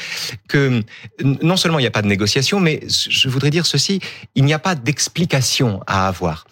que 0.48 0.82
non 1.22 1.56
seulement 1.56 1.78
il 1.78 1.82
n'y 1.82 1.88
a 1.88 1.92
pas 1.92 2.02
de 2.02 2.08
négociation, 2.08 2.60
mais 2.60 2.80
je 2.88 3.28
voudrais 3.28 3.50
dire 3.50 3.66
ceci, 3.66 4.00
il 4.34 4.44
n'y 4.44 4.54
a 4.54 4.58
pas 4.58 4.74
d'explication 4.74 5.80
à 5.86 6.08
avoir. 6.08 6.46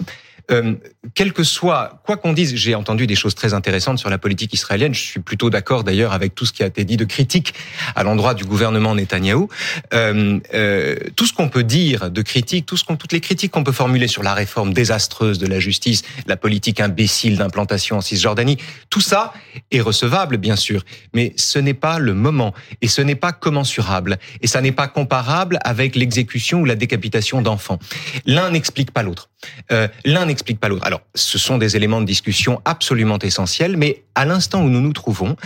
Euh, 0.50 0.74
quel 1.14 1.32
que 1.32 1.42
soit, 1.42 2.02
quoi 2.04 2.16
qu'on 2.16 2.32
dise, 2.32 2.54
j'ai 2.56 2.74
entendu 2.74 3.06
des 3.06 3.14
choses 3.14 3.34
très 3.34 3.54
intéressantes 3.54 3.98
sur 3.98 4.10
la 4.10 4.18
politique 4.18 4.52
israélienne. 4.52 4.94
Je 4.94 5.00
suis 5.00 5.20
plutôt 5.20 5.48
d'accord 5.50 5.84
d'ailleurs 5.84 6.12
avec 6.12 6.34
tout 6.34 6.44
ce 6.44 6.52
qui 6.52 6.62
a 6.62 6.66
été 6.66 6.84
dit 6.84 6.96
de 6.96 7.04
critique 7.04 7.54
à 7.94 8.02
l'endroit 8.02 8.34
du 8.34 8.44
gouvernement 8.44 8.94
Netanyahou. 8.94 9.48
Euh, 9.92 10.38
euh, 10.52 10.96
tout 11.16 11.26
ce 11.26 11.32
qu'on 11.32 11.48
peut 11.48 11.64
dire 11.64 12.10
de 12.10 12.22
critique, 12.22 12.66
tout 12.66 12.76
ce 12.76 12.84
qu'on, 12.84 12.96
toutes 12.96 13.12
les 13.12 13.20
critiques 13.20 13.52
qu'on 13.52 13.64
peut 13.64 13.72
formuler 13.72 14.08
sur 14.08 14.22
la 14.22 14.34
réforme 14.34 14.74
désastreuse 14.74 15.38
de 15.38 15.46
la 15.46 15.60
justice, 15.60 16.02
la 16.26 16.36
politique 16.36 16.80
imbécile 16.80 17.36
d'implantation 17.36 17.96
en 17.96 18.00
Cisjordanie, 18.00 18.58
tout 18.90 19.00
ça 19.00 19.32
est 19.70 19.80
recevable 19.80 20.36
bien 20.36 20.56
sûr, 20.56 20.84
mais 21.14 21.32
ce 21.36 21.58
n'est 21.58 21.74
pas 21.74 21.98
le 21.98 22.14
moment 22.14 22.52
et 22.82 22.88
ce 22.88 23.00
n'est 23.00 23.14
pas 23.14 23.32
commensurable 23.32 24.18
et 24.42 24.46
ça 24.46 24.60
n'est 24.60 24.72
pas 24.72 24.88
comparable 24.88 25.58
avec 25.64 25.96
l'exécution 25.96 26.60
ou 26.60 26.64
la 26.64 26.76
décapitation 26.76 27.40
d'enfants. 27.40 27.78
L'un 28.26 28.50
n'explique 28.50 28.90
pas 28.90 29.02
l'autre. 29.02 29.30
Euh, 29.72 29.88
l'un 30.04 30.26
n'explique 30.26 30.60
pas 30.60 30.68
l'autre. 30.68 30.86
Alors, 30.86 31.00
ce 31.14 31.38
sont 31.38 31.58
des 31.58 31.76
éléments 31.76 32.00
de 32.00 32.06
discussion 32.06 32.60
absolument 32.64 33.18
essentiels, 33.18 33.76
mais 33.76 34.04
à 34.14 34.24
l'instant 34.24 34.62
où 34.62 34.68
nous 34.68 34.80
nous 34.80 34.92
trouvons, 34.92 35.36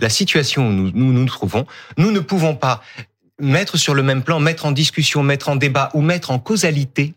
la 0.00 0.08
situation 0.08 0.68
où 0.68 0.72
nous 0.72 0.90
nous, 0.94 1.12
nous 1.12 1.26
trouvons, 1.26 1.66
nous 1.96 2.10
ne 2.10 2.20
pouvons 2.20 2.54
pas 2.54 2.82
mettre 3.40 3.76
sur 3.76 3.94
le 3.94 4.02
même 4.02 4.22
plan, 4.22 4.40
mettre 4.40 4.66
en 4.66 4.72
discussion, 4.72 5.22
mettre 5.22 5.48
en 5.48 5.56
débat 5.56 5.90
ou 5.94 6.00
mettre 6.00 6.30
en 6.30 6.38
causalité 6.38 7.14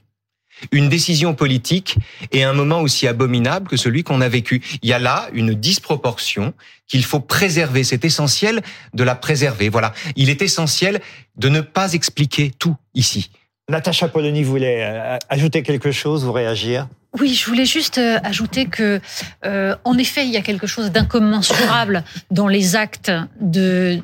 une 0.72 0.90
décision 0.90 1.34
politique 1.34 1.98
et 2.32 2.44
un 2.44 2.54
moment 2.54 2.82
aussi 2.82 3.08
abominable 3.08 3.70
que 3.70 3.78
celui 3.78 4.04
qu'on 4.04 4.22
a 4.22 4.30
vécu. 4.30 4.62
Il 4.82 4.90
y 4.90 4.94
a 4.94 5.00
là 5.00 5.30
une 5.34 5.54
disproportion 5.54 6.54
qu'il 6.88 7.06
faut 7.06 7.20
préserver. 7.20 7.84
C'est 7.84 8.06
essentiel 8.06 8.62
de 8.94 9.04
la 9.04 9.16
préserver. 9.16 9.70
Voilà. 9.70 9.94
Il 10.16 10.30
est 10.30 10.42
essentiel 10.42 11.02
de 11.38 11.50
ne 11.50 11.62
pas 11.62 11.94
expliquer 11.94 12.52
tout 12.58 12.76
ici. 12.94 13.32
Natacha 13.70 14.08
Polony 14.08 14.44
voulait 14.44 14.84
euh, 14.84 15.18
ajouter 15.30 15.64
quelque 15.64 15.92
chose 15.92 16.26
ou 16.26 16.32
réagir? 16.32 16.88
Oui, 17.20 17.34
je 17.34 17.46
voulais 17.46 17.66
juste 17.66 17.98
euh, 17.98 18.20
ajouter 18.24 18.66
que, 18.66 19.00
euh, 19.46 19.76
en 19.84 19.98
effet, 19.98 20.26
il 20.26 20.32
y 20.32 20.38
a 20.38 20.42
quelque 20.42 20.68
chose 20.68 20.92
d'incommensurable 20.92 22.04
dans 22.32 22.48
les 22.48 22.76
actes 22.76 23.12
de 23.40 24.02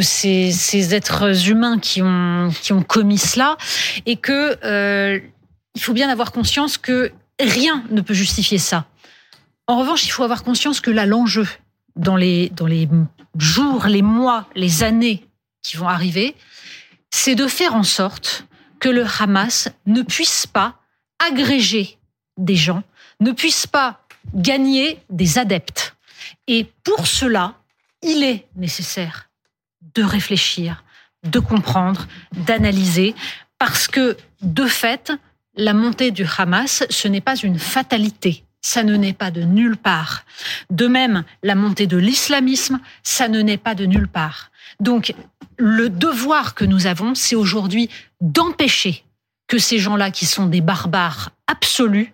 ces, 0.00 0.94
êtres 0.94 1.48
humains 1.48 1.78
qui 1.78 2.02
ont 2.02 2.82
commis 2.86 3.18
cela, 3.18 3.56
et 4.06 4.16
que 4.16 5.20
il 5.76 5.80
faut 5.80 5.92
bien 5.92 6.08
avoir 6.08 6.30
conscience 6.32 6.78
que 6.78 7.12
rien 7.40 7.84
ne 7.90 8.00
peut 8.00 8.14
justifier 8.14 8.58
ça. 8.58 8.86
En 9.66 9.78
revanche, 9.78 10.04
il 10.04 10.10
faut 10.10 10.22
avoir 10.22 10.44
conscience 10.44 10.80
que 10.80 10.90
là, 10.90 11.06
l'enjeu 11.06 11.46
dans 11.96 12.16
les 12.16 12.50
jours, 13.38 13.86
les 13.86 14.02
mois, 14.02 14.48
les 14.54 14.82
années 14.82 15.24
qui 15.62 15.76
vont 15.76 15.88
arriver, 15.88 16.34
c'est 17.10 17.36
de 17.36 17.46
faire 17.46 17.74
en 17.74 17.84
sorte 17.84 18.46
que 18.80 18.88
le 18.88 19.04
Hamas 19.18 19.68
ne 19.86 20.02
puisse 20.02 20.46
pas 20.46 20.80
agréger 21.18 21.98
des 22.36 22.56
gens, 22.56 22.82
ne 23.20 23.32
puisse 23.32 23.66
pas 23.66 24.00
gagner 24.34 25.00
des 25.10 25.38
adeptes. 25.38 25.96
Et 26.46 26.66
pour 26.82 27.06
cela, 27.06 27.54
il 28.02 28.22
est 28.22 28.46
nécessaire 28.56 29.28
de 29.94 30.02
réfléchir, 30.02 30.84
de 31.24 31.38
comprendre, 31.38 32.06
d'analyser, 32.32 33.14
parce 33.58 33.86
que 33.88 34.16
de 34.42 34.66
fait, 34.66 35.12
la 35.56 35.72
montée 35.72 36.10
du 36.10 36.26
Hamas, 36.36 36.84
ce 36.90 37.08
n'est 37.08 37.20
pas 37.20 37.36
une 37.36 37.58
fatalité. 37.58 38.44
Ça 38.60 38.82
ne 38.82 38.96
naît 38.96 39.12
pas 39.12 39.30
de 39.30 39.42
nulle 39.42 39.76
part. 39.76 40.24
De 40.70 40.86
même, 40.86 41.24
la 41.42 41.54
montée 41.54 41.86
de 41.86 41.98
l'islamisme, 41.98 42.80
ça 43.02 43.28
ne 43.28 43.40
naît 43.42 43.58
pas 43.58 43.74
de 43.74 43.84
nulle 43.84 44.08
part. 44.08 44.50
Donc, 44.80 45.14
le 45.56 45.88
devoir 45.88 46.54
que 46.54 46.64
nous 46.64 46.86
avons, 46.86 47.14
c'est 47.14 47.36
aujourd'hui 47.36 47.88
d'empêcher 48.20 49.04
que 49.46 49.58
ces 49.58 49.78
gens-là, 49.78 50.10
qui 50.10 50.26
sont 50.26 50.46
des 50.46 50.60
barbares 50.60 51.30
absolus, 51.46 52.12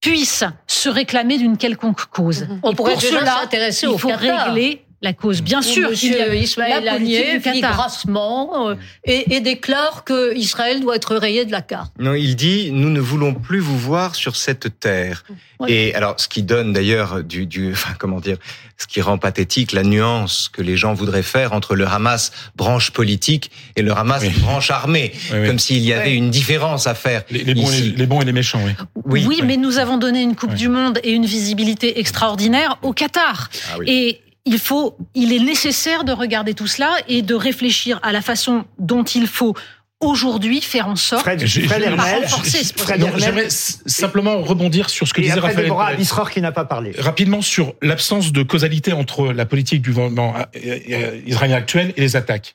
puissent 0.00 0.44
se 0.66 0.88
réclamer 0.88 1.38
d'une 1.38 1.56
quelconque 1.56 2.06
cause. 2.06 2.42
Mhm. 2.42 2.60
On 2.62 2.74
pourrait 2.74 2.94
pour 2.94 3.02
cela, 3.02 3.40
s'intéresser 3.40 3.86
il 3.90 3.98
faut 3.98 4.08
régler 4.08 4.84
la 5.00 5.12
cause. 5.12 5.42
Bien 5.42 5.62
sûr, 5.62 5.90
il 6.02 6.12
y 6.12 6.20
a 6.20 6.34
Ismaël 6.34 6.84
la 6.84 6.94
Agnier 6.94 7.38
dit 7.38 7.60
grassement 7.60 8.70
euh, 8.70 8.74
et, 9.04 9.36
et, 9.36 9.40
déclare 9.40 10.02
que 10.04 10.36
Israël 10.36 10.80
doit 10.80 10.96
être 10.96 11.14
rayé 11.14 11.44
de 11.44 11.52
la 11.52 11.62
carte. 11.62 11.92
Non, 12.00 12.14
il 12.14 12.34
dit 12.34 12.70
nous 12.72 12.90
ne 12.90 13.00
voulons 13.00 13.34
plus 13.34 13.60
vous 13.60 13.78
voir 13.78 14.16
sur 14.16 14.34
cette 14.34 14.80
terre. 14.80 15.24
Et 15.66 15.92
alors, 15.94 16.14
ce 16.18 16.28
qui 16.28 16.44
donne 16.44 16.72
d'ailleurs 16.72 17.22
du, 17.22 17.46
du, 17.46 17.70
enfin 17.72 17.94
comment 17.98 18.20
dire, 18.20 18.38
ce 18.76 18.86
qui 18.86 19.00
rend 19.00 19.18
pathétique 19.18 19.72
la 19.72 19.84
nuance 19.84 20.48
que 20.52 20.62
les 20.62 20.76
gens 20.76 20.94
voudraient 20.94 21.22
faire 21.22 21.52
entre 21.52 21.76
le 21.76 21.86
Hamas 21.86 22.32
branche 22.56 22.90
politique 22.90 23.50
et 23.76 23.82
le 23.82 23.92
Hamas 23.92 24.24
branche 24.40 24.70
armée, 24.70 25.12
comme 25.30 25.58
s'il 25.58 25.84
y 25.84 25.92
avait 25.92 26.14
une 26.14 26.30
différence 26.30 26.86
à 26.86 26.94
faire. 26.94 27.22
Les, 27.30 27.44
les, 27.44 27.54
bons, 27.54 27.70
et, 27.72 27.80
les, 27.80 28.06
bons, 28.06 28.20
et 28.20 28.24
les, 28.24 28.32
méchants, 28.32 28.60
oui. 29.04 29.24
Oui, 29.26 29.40
mais 29.44 29.56
nous 29.56 29.78
avons 29.78 29.96
donné 29.96 30.22
une 30.22 30.34
Coupe 30.34 30.54
du 30.54 30.68
Monde 30.68 31.00
et 31.02 31.12
une 31.12 31.26
visibilité 31.26 31.98
extraordinaire 31.98 32.78
au 32.82 32.92
Qatar. 32.92 33.48
Ah 33.72 33.78
et 33.86 34.20
il 34.48 34.58
faut, 34.58 34.96
il 35.14 35.32
est 35.32 35.40
nécessaire 35.40 36.04
de 36.04 36.12
regarder 36.12 36.54
tout 36.54 36.66
cela 36.66 36.96
et 37.06 37.22
de 37.22 37.34
réfléchir 37.34 38.00
à 38.02 38.12
la 38.12 38.22
façon 38.22 38.64
dont 38.78 39.04
il 39.04 39.26
faut 39.26 39.54
aujourd'hui 40.00 40.60
faire 40.60 40.88
en 40.88 40.96
sorte 40.96 41.22
Fred, 41.22 41.44
J'aimerais 41.44 43.50
simplement 43.50 44.42
rebondir 44.42 44.90
sur 44.90 45.06
ce 45.06 45.12
que 45.12 45.20
et 45.20 45.24
disait 45.24 45.40
Raphaël. 45.40 45.64
Déborah 45.64 46.30
qui 46.30 46.40
n'a 46.40 46.52
pas 46.52 46.64
parlé. 46.64 46.92
Rapidement 46.98 47.42
sur 47.42 47.74
l'absence 47.82 48.32
de 48.32 48.42
causalité 48.42 48.92
entre 48.92 49.32
la 49.32 49.44
politique 49.44 49.82
du 49.82 49.90
gouvernement 49.90 50.34
euh, 50.36 50.78
euh, 50.90 51.20
israélien 51.26 51.56
actuel 51.56 51.92
et 51.96 52.00
les 52.00 52.16
attaques 52.16 52.54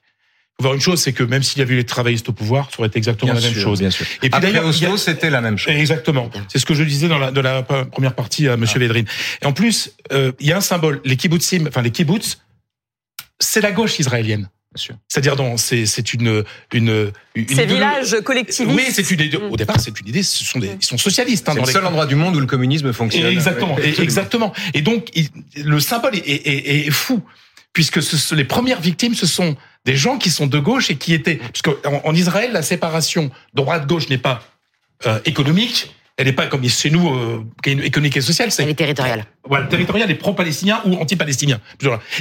voir 0.60 0.74
une 0.74 0.82
chose, 0.82 1.02
c'est 1.02 1.14
que 1.14 1.24
même 1.24 1.44
s'il 1.44 1.60
y 1.60 1.62
avait 1.62 1.74
eu 1.74 1.78
les 1.78 1.84
travaillistes 1.84 2.30
au 2.30 2.34
pouvoir, 2.34 2.70
ça 2.72 2.80
aurait 2.80 2.88
été 2.88 2.98
exactement 2.98 3.34
la 3.34 3.42
même 3.42 3.54
chose. 3.54 3.80
Bien 3.80 3.92
sûr. 3.92 4.06
Et 4.22 4.30
puis 4.30 4.42
d'ailleurs, 4.42 4.66
Oslo, 4.66 4.98
c'était 4.98 5.30
la 5.30 5.42
même 5.42 5.58
chose. 5.58 5.74
Exactement. 5.74 6.30
C'est 6.48 6.60
ce 6.60 6.66
que 6.66 6.74
je 6.74 6.84
disais 6.84 7.08
dans 7.08 7.18
la, 7.18 7.32
la 7.32 7.64
première 7.64 8.14
partie 8.14 8.48
à 8.48 8.58
Monsieur 8.58 8.78
ah. 8.78 8.80
Védrine. 8.80 9.06
Et 9.42 9.46
en 9.46 9.54
plus, 9.54 9.92
euh, 10.12 10.32
il 10.40 10.48
y 10.48 10.52
a 10.52 10.58
un 10.58 10.62
symbole. 10.62 11.02
Les 11.06 11.18
kibbutzim, 11.18 11.68
enfin 11.68 11.82
les 11.82 11.92
kibbutz, 11.92 12.40
c'est 13.40 13.62
la 13.62 13.72
gauche 13.72 14.00
israélienne. 14.00 14.50
C'est-à-dire, 15.08 15.36
c'est 15.58 15.86
c'est 15.86 16.14
une 16.16 16.44
une, 16.74 17.12
une 17.36 17.48
ces 17.48 17.68
villages 17.68 18.18
collectivistes. 18.24 18.76
Oui, 18.76 18.86
c'est 18.92 19.10
une 19.12 19.22
idée. 19.22 19.38
Au 19.38 19.56
départ, 19.56 19.80
c'est 19.80 20.00
une 20.00 20.08
idée. 20.08 20.24
Ce 20.24 20.44
sont 20.44 20.58
des, 20.58 20.72
ils 20.82 20.86
sont 20.86 20.98
socialistes. 20.98 21.48
Hein, 21.48 21.54
c'est 21.56 21.66
le 21.68 21.72
seul 21.72 21.86
endroit 21.86 22.08
du 22.08 22.16
monde 22.16 22.36
où 22.36 22.40
le 22.40 22.48
communisme 22.48 22.92
fonctionne. 22.92 23.28
exactement, 23.28 23.78
exactement. 23.78 24.54
Et 24.74 24.82
donc, 24.82 25.12
le 25.56 25.80
symbole 25.80 26.16
est, 26.16 26.28
est, 26.28 26.88
est 26.88 26.92
fou 26.92 27.22
puisque 27.74 28.02
ce, 28.02 28.36
les 28.36 28.46
premières 28.46 28.82
victimes, 28.82 29.16
ce 29.16 29.26
sont 29.26 29.58
des 29.86 29.96
gens 29.96 30.18
qui 30.18 30.30
sont 30.30 30.48
de 30.48 30.60
gauche 30.60 30.90
et 30.90 30.96
qui 30.96 31.14
étaient... 31.14 31.36
Puisque 31.36 31.70
en, 31.86 32.16
Israël, 32.16 32.52
la 32.52 32.62
séparation 32.62 33.32
droite-gauche 33.54 34.10
n'est 34.10 34.18
pas 34.18 34.42
euh, 35.06 35.20
économique, 35.26 35.94
elle 36.18 36.28
n'est 36.28 36.34
pas 36.34 36.48
comme 36.48 36.68
chez 36.68 36.90
nous, 36.90 37.14
euh, 37.14 37.44
économique 37.66 38.18
et 38.18 38.22
sociale. 38.22 38.52
C'est, 38.52 38.64
elle 38.64 38.70
est 38.70 38.76
territoriale. 38.76 39.26
Voilà, 39.48 39.68
territoriale 39.68 40.10
et 40.12 40.16
pro-palestinien 40.16 40.82
ou 40.86 40.96
anti-palestinien. 40.96 41.60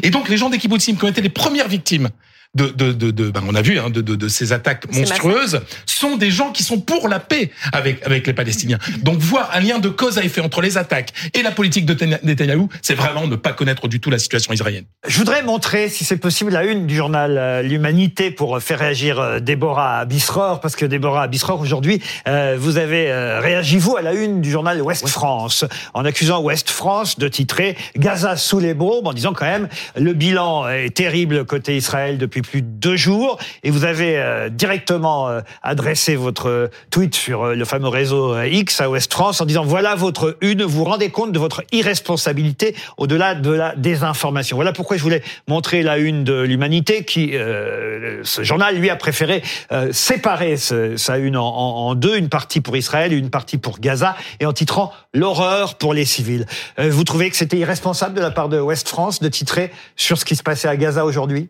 Et 0.02 0.11
donc 0.11 0.28
les 0.28 0.37
gens 0.37 0.50
des 0.50 0.59
kibbutzim 0.59 0.97
qui 0.97 1.04
ont 1.04 1.09
été 1.09 1.21
les 1.21 1.28
premières 1.28 1.69
victimes 1.69 2.11
de, 2.54 2.66
de, 2.66 2.92
de, 2.92 3.11
de 3.11 3.30
ben 3.30 3.42
on 3.49 3.54
a 3.54 3.62
vu, 3.62 3.78
hein, 3.78 3.88
de, 3.88 4.02
de, 4.02 4.14
de, 4.14 4.28
ces 4.28 4.52
attaques 4.52 4.92
monstrueuses, 4.92 5.62
sont 5.87 6.16
des 6.16 6.30
gens 6.30 6.52
qui 6.52 6.62
sont 6.62 6.80
pour 6.80 7.09
la 7.09 7.18
paix 7.18 7.50
avec, 7.73 8.04
avec 8.04 8.26
les 8.26 8.35
Palestiniens. 8.35 8.78
Donc 8.99 9.18
voir 9.21 9.50
un 9.54 9.61
lien 9.61 9.78
de 9.78 9.88
cause 9.88 10.18
à 10.18 10.25
effet 10.25 10.42
entre 10.42 10.61
les 10.61 10.76
attaques 10.76 11.12
et 11.32 11.42
la 11.42 11.50
politique 11.50 11.87
de 11.87 11.94
Netanyahou, 12.23 12.68
c'est 12.82 12.94
vraiment 12.94 13.26
ne 13.26 13.37
pas 13.37 13.52
connaître 13.52 13.88
du 13.88 14.00
tout 14.00 14.11
la 14.11 14.18
situation 14.18 14.52
israélienne. 14.52 14.85
Je 15.06 15.16
voudrais 15.16 15.42
montrer, 15.42 15.88
si 15.88 16.04
c'est 16.04 16.18
possible, 16.18 16.52
la 16.52 16.64
une 16.64 16.87
du 16.87 16.94
journal 16.94 17.38
euh, 17.38 17.62
L'Humanité 17.62 18.30
pour 18.30 18.61
faire 18.61 18.80
réagir 18.80 19.18
euh, 19.18 19.40
Déborah 19.40 20.00
Abisror, 20.00 20.61
parce 20.61 20.76
que 20.76 20.85
Déborah 20.85 21.23
Abisror, 21.23 21.59
aujourd'hui, 21.59 22.02
euh, 22.28 22.56
vous 22.59 22.76
avez 22.76 23.12
réagi, 23.40 23.78
vous, 23.78 23.97
à 23.97 24.02
la 24.02 24.12
une 24.12 24.42
du 24.42 24.50
journal 24.50 24.80
Ouest 24.82 25.09
France, 25.09 25.64
en 25.94 26.04
accusant 26.04 26.42
Ouest 26.42 26.68
France 26.68 27.18
de 27.18 27.28
titrer 27.28 27.76
Gaza 27.97 28.37
sous 28.37 28.59
les 28.59 28.75
bombes, 28.75 29.06
en 29.06 29.14
disant 29.14 29.32
quand 29.32 29.47
même, 29.47 29.68
le 29.97 30.12
bilan 30.12 30.68
est 30.68 30.94
terrible 30.94 31.44
côté 31.47 31.76
Israël 31.76 32.18
depuis 32.18 32.41
plus 32.42 32.62
de 32.62 32.66
deux 32.66 32.96
jours. 32.96 33.38
Et 33.62 33.70
vous 33.70 33.84
avez 33.84 34.18
euh, 34.18 34.49
directement 34.49 35.28
euh, 35.28 35.40
adressé 35.62 36.16
votre 36.16 36.70
tweet 36.90 37.14
sur 37.14 37.46
le 37.46 37.64
fameux 37.64 37.88
réseau 37.88 38.40
X 38.42 38.80
à 38.80 38.90
Ouest 38.90 39.12
France 39.12 39.40
en 39.40 39.46
disant 39.46 39.64
voilà 39.64 39.94
votre 39.94 40.37
une, 40.40 40.62
vous 40.62 40.84
rendez 40.84 41.11
compte 41.11 41.32
de 41.32 41.38
votre 41.38 41.62
irresponsabilité 41.72 42.75
au-delà 42.96 43.34
de 43.34 43.50
la 43.50 43.75
désinformation. 43.76 44.56
Voilà 44.56 44.72
pourquoi 44.72 44.96
je 44.96 45.02
voulais 45.02 45.22
montrer 45.49 45.82
la 45.82 45.99
une 45.99 46.25
de 46.25 46.40
l'Humanité 46.40 47.04
qui, 47.04 47.32
ce 47.32 48.42
journal, 48.42 48.76
lui, 48.76 48.90
a 48.90 48.96
préféré 48.96 49.42
séparer 49.90 50.56
sa 50.56 51.18
une 51.18 51.37
en, 51.37 51.94
deux, 51.94 52.16
une 52.16 52.28
partie 52.28 52.61
pour 52.61 52.76
Israël, 52.76 53.12
une 53.12 53.30
partie 53.30 53.58
pour 53.58 53.78
Gaza, 53.78 54.16
et 54.40 54.46
en 54.46 54.52
titrant 54.52 54.92
l'horreur 55.14 55.76
pour 55.76 55.94
les 55.94 56.04
civils. 56.04 56.46
vous 56.78 57.04
trouvez 57.04 57.30
que 57.30 57.37
c'était 57.37 57.58
irresponsable 57.58 58.14
de 58.14 58.20
la 58.20 58.30
part 58.30 58.49
de 58.49 58.61
Ouest 58.61 58.88
France 58.88 59.20
de 59.20 59.28
titrer 59.28 59.70
sur 59.96 60.18
ce 60.18 60.25
qui 60.25 60.37
se 60.37 60.42
passait 60.42 60.68
à 60.68 60.76
Gaza 60.76 61.04
aujourd'hui? 61.04 61.49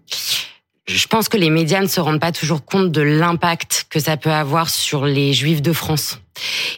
Je 0.87 1.07
pense 1.07 1.29
que 1.29 1.37
les 1.37 1.51
médias 1.51 1.81
ne 1.81 1.87
se 1.87 2.01
rendent 2.01 2.21
pas 2.21 2.33
toujours 2.33 2.65
compte 2.65 2.91
de 2.91 3.01
l'impact 3.01 3.87
que 3.89 4.01
ça 4.01 4.17
peut 4.17 4.33
avoir 4.33 4.69
sur 4.69 5.07
les 5.07 5.33
juifs 5.33 5.63
de 5.63 5.73
France. 5.73 6.19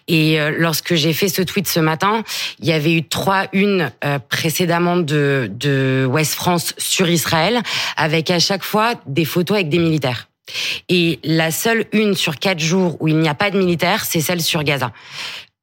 Et 0.08 0.40
euh, 0.40 0.52
lorsque 0.56 0.94
j'ai 0.94 1.12
fait 1.12 1.28
ce 1.28 1.40
tweet 1.40 1.66
ce 1.66 1.80
matin, 1.80 2.22
il 2.60 2.66
y 2.66 2.72
avait 2.72 2.92
eu 2.92 3.06
trois 3.06 3.46
unes 3.52 3.90
euh, 4.04 4.18
précédemment 4.18 4.96
de, 4.96 5.48
de 5.50 6.06
West 6.08 6.34
France 6.34 6.74
sur 6.76 7.08
Israël, 7.08 7.62
avec 7.96 8.30
à 8.30 8.38
chaque 8.38 8.64
fois 8.64 8.94
des 9.06 9.24
photos 9.24 9.56
avec 9.56 9.68
des 9.68 9.78
militaires. 9.78 10.28
Et 10.90 11.18
la 11.24 11.50
seule 11.50 11.86
une 11.92 12.14
sur 12.14 12.38
quatre 12.38 12.60
jours 12.60 12.98
où 13.00 13.08
il 13.08 13.16
n'y 13.18 13.28
a 13.28 13.34
pas 13.34 13.50
de 13.50 13.56
militaires, 13.56 14.04
c'est 14.04 14.20
celle 14.20 14.42
sur 14.42 14.62
Gaza. 14.64 14.92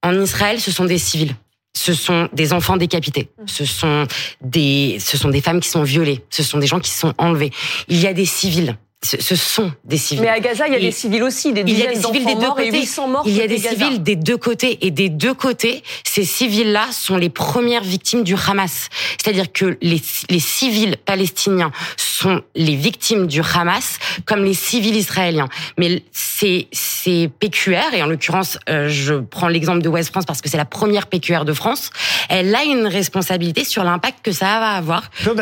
En 0.02 0.20
Israël, 0.20 0.60
ce 0.60 0.72
sont 0.72 0.86
des 0.86 0.98
civils 0.98 1.36
ce 1.74 1.94
sont 1.94 2.30
des 2.34 2.54
enfants 2.54 2.78
décapités, 2.78 3.30
ce 3.46 3.66
sont 3.66 4.06
des, 4.42 4.98
ce 5.00 5.18
sont 5.18 5.30
des 5.30 5.42
femmes 5.42 5.60
qui 5.60 5.70
sont 5.70 5.84
violées, 5.84 6.24
ce 6.30 6.44
sont 6.44 6.58
des 6.58 6.68
gens 6.68 6.80
qui 6.80 6.92
sont 6.92 7.14
enlevés. 7.18 7.52
Il 7.88 8.00
y 8.00 8.08
a 8.08 8.14
des 8.14 8.26
civils 8.26 8.78
ce 9.04 9.36
sont 9.36 9.72
des 9.84 9.98
civils. 9.98 10.22
Mais 10.22 10.30
à 10.30 10.40
Gaza, 10.40 10.68
il 10.68 10.74
y 10.74 10.76
a 10.76 10.80
des 10.80 10.92
civils 10.92 11.24
aussi, 11.24 11.54
des 11.54 11.64
dizaines 11.64 12.00
d'enfants 12.00 12.36
morts 12.36 12.60
et 12.60 12.72
800 12.72 13.08
morts. 13.08 13.24
Il 13.26 13.36
y 13.36 13.42
a 13.42 13.48
des 13.48 13.58
civils 13.58 14.04
des 14.04 14.16
deux 14.16 14.38
côtés 14.38 14.86
et 14.86 14.92
des 14.92 15.10
deux 15.10 15.34
côtés, 15.34 15.82
ces 16.04 16.24
civils-là 16.24 16.88
sont 16.92 17.18
les 17.18 17.30
premières 17.30 17.84
victimes 17.84 18.24
du 18.24 18.36
Hamas. 18.36 18.90
C'est-à-dire 19.22 19.52
que 19.52 19.78
les, 19.82 20.00
les 20.30 20.40
civils 20.40 20.98
palestiniens 20.98 21.72
sont 21.98 22.44
les 22.56 22.76
victimes 22.76 23.26
du 23.26 23.42
Hamas 23.42 23.98
comme 24.26 24.44
les 24.44 24.54
civils 24.54 24.96
israéliens. 24.96 25.50
Mais 25.80 26.04
c'est 26.12 26.68
c'est 26.72 27.30
PQR 27.40 27.94
et 27.94 28.04
en 28.04 28.06
l'occurrence, 28.06 28.60
euh, 28.70 28.88
je 28.88 29.16
prends 29.16 29.48
l'exemple 29.48 29.82
de 29.82 29.90
West 29.90 30.12
France 30.12 30.26
parce 30.26 30.42
que 30.42 30.50
c'est 30.50 30.58
la 30.58 30.66
première 30.66 31.08
PQR 31.08 31.44
de 31.44 31.54
France. 31.54 31.90
Elle 32.30 32.54
a 32.54 32.64
une 32.64 32.86
responsabilité 32.86 33.64
sur 33.64 33.84
l'impact 33.84 34.20
que 34.24 34.32
ça 34.32 34.60
va 34.60 34.72
avoir. 34.72 35.10
Claude 35.24 35.42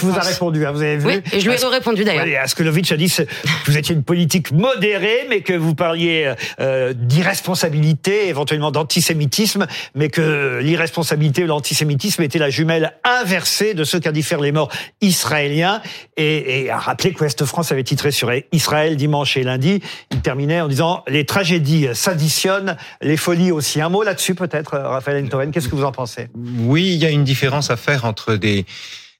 vous 0.00 0.16
a 0.16 0.20
répondu, 0.20 0.64
hein, 0.64 0.72
vous 0.72 0.82
avez 0.82 0.96
vu. 0.96 1.06
Oui, 1.06 1.20
et 1.32 1.40
je 1.40 1.50
lui 1.50 1.54
ai 1.54 1.66
répondu 1.66 2.04
d'ailleurs 2.04 2.24
que 2.96 3.70
vous 3.70 3.76
étiez 3.76 3.94
une 3.94 4.02
politique 4.02 4.52
modérée, 4.52 5.26
mais 5.28 5.40
que 5.40 5.52
vous 5.52 5.74
parliez 5.74 6.32
euh, 6.60 6.92
d'irresponsabilité, 6.94 8.28
éventuellement 8.28 8.70
d'antisémitisme, 8.70 9.66
mais 9.94 10.08
que 10.08 10.60
l'irresponsabilité 10.62 11.44
ou 11.44 11.46
l'antisémitisme 11.46 12.22
était 12.22 12.38
la 12.38 12.50
jumelle 12.50 12.94
inversée 13.04 13.74
de 13.74 13.84
ce 13.84 13.98
faire 14.22 14.40
les 14.40 14.52
morts 14.52 14.70
israéliens. 15.00 15.82
Et, 16.16 16.64
et 16.64 16.70
a 16.70 16.78
rappelé 16.78 17.12
que 17.12 17.22
Ouest 17.22 17.44
France 17.44 17.72
avait 17.72 17.82
titré 17.84 18.10
sur 18.10 18.30
Israël 18.52 18.96
dimanche 18.96 19.36
et 19.36 19.42
lundi. 19.42 19.80
Il 20.10 20.20
terminait 20.20 20.60
en 20.60 20.68
disant 20.68 21.02
les 21.08 21.24
tragédies 21.24 21.88
s'additionnent, 21.94 22.76
les 23.00 23.16
folies 23.16 23.50
aussi. 23.50 23.80
Un 23.80 23.88
mot 23.88 24.02
là-dessus 24.02 24.34
peut-être, 24.34 24.78
Raphaël 24.78 25.24
Entoven, 25.24 25.50
qu'est-ce 25.50 25.68
que 25.68 25.76
vous 25.76 25.84
en 25.84 25.92
pensez? 25.92 26.28
Oui, 26.34 26.94
il 26.94 27.02
y 27.02 27.06
a 27.06 27.10
une 27.10 27.24
différence 27.24 27.70
à 27.70 27.76
faire 27.76 28.04
entre 28.04 28.34
des 28.34 28.64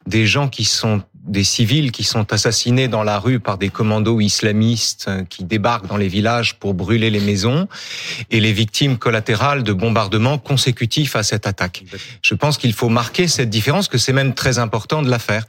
des 0.06 0.26
gens 0.26 0.48
qui 0.48 0.64
sont 0.64 1.02
des 1.24 1.44
civils 1.44 1.90
qui 1.90 2.04
sont 2.04 2.32
assassinés 2.32 2.86
dans 2.86 3.02
la 3.02 3.18
rue 3.18 3.40
par 3.40 3.56
des 3.56 3.70
commandos 3.70 4.20
islamistes 4.20 5.06
euh, 5.08 5.24
qui 5.28 5.44
débarquent 5.44 5.86
dans 5.86 5.96
les 5.96 6.08
villages 6.08 6.56
pour 6.56 6.74
brûler 6.74 7.08
les 7.10 7.20
maisons 7.20 7.66
et 8.30 8.40
les 8.40 8.52
victimes 8.52 8.98
collatérales 8.98 9.62
de 9.62 9.72
bombardements 9.72 10.36
consécutifs 10.36 11.16
à 11.16 11.22
cette 11.22 11.46
attaque. 11.46 11.84
Je 12.20 12.34
pense 12.34 12.58
qu'il 12.58 12.74
faut 12.74 12.90
marquer 12.90 13.26
cette 13.26 13.48
différence, 13.48 13.88
que 13.88 13.96
c'est 13.96 14.12
même 14.12 14.34
très 14.34 14.58
important 14.58 15.00
de 15.00 15.08
la 15.08 15.18
faire. 15.18 15.46